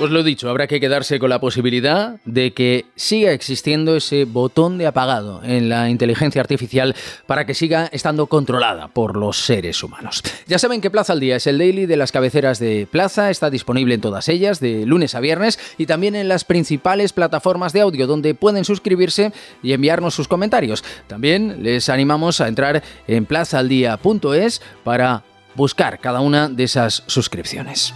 Pues 0.00 0.12
lo 0.12 0.22
dicho, 0.22 0.48
habrá 0.48 0.66
que 0.66 0.80
quedarse 0.80 1.18
con 1.18 1.28
la 1.28 1.40
posibilidad 1.40 2.18
de 2.24 2.54
que 2.54 2.86
siga 2.96 3.32
existiendo 3.32 3.96
ese 3.96 4.24
botón 4.24 4.78
de 4.78 4.86
apagado 4.86 5.42
en 5.44 5.68
la 5.68 5.90
inteligencia 5.90 6.40
artificial 6.40 6.96
para 7.26 7.44
que 7.44 7.52
siga 7.52 7.86
estando 7.92 8.26
controlada 8.26 8.88
por 8.88 9.14
los 9.18 9.44
seres 9.44 9.82
humanos. 9.82 10.22
Ya 10.46 10.58
saben 10.58 10.80
que 10.80 10.90
Plaza 10.90 11.12
al 11.12 11.20
Día 11.20 11.36
es 11.36 11.46
el 11.46 11.58
daily 11.58 11.84
de 11.84 11.98
las 11.98 12.12
cabeceras 12.12 12.58
de 12.58 12.88
Plaza, 12.90 13.28
está 13.28 13.50
disponible 13.50 13.94
en 13.94 14.00
todas 14.00 14.30
ellas 14.30 14.58
de 14.58 14.86
lunes 14.86 15.14
a 15.14 15.20
viernes 15.20 15.58
y 15.76 15.84
también 15.84 16.14
en 16.14 16.28
las 16.28 16.44
principales 16.44 17.12
plataformas 17.12 17.74
de 17.74 17.82
audio 17.82 18.06
donde 18.06 18.34
pueden 18.34 18.64
suscribirse 18.64 19.34
y 19.62 19.74
enviarnos 19.74 20.14
sus 20.14 20.28
comentarios. 20.28 20.82
También 21.08 21.62
les 21.62 21.90
animamos 21.90 22.40
a 22.40 22.48
entrar 22.48 22.82
en 23.06 23.26
plazaaldía.es 23.26 24.62
para 24.82 25.24
buscar 25.54 25.98
cada 26.00 26.22
una 26.22 26.48
de 26.48 26.64
esas 26.64 27.02
suscripciones. 27.06 27.92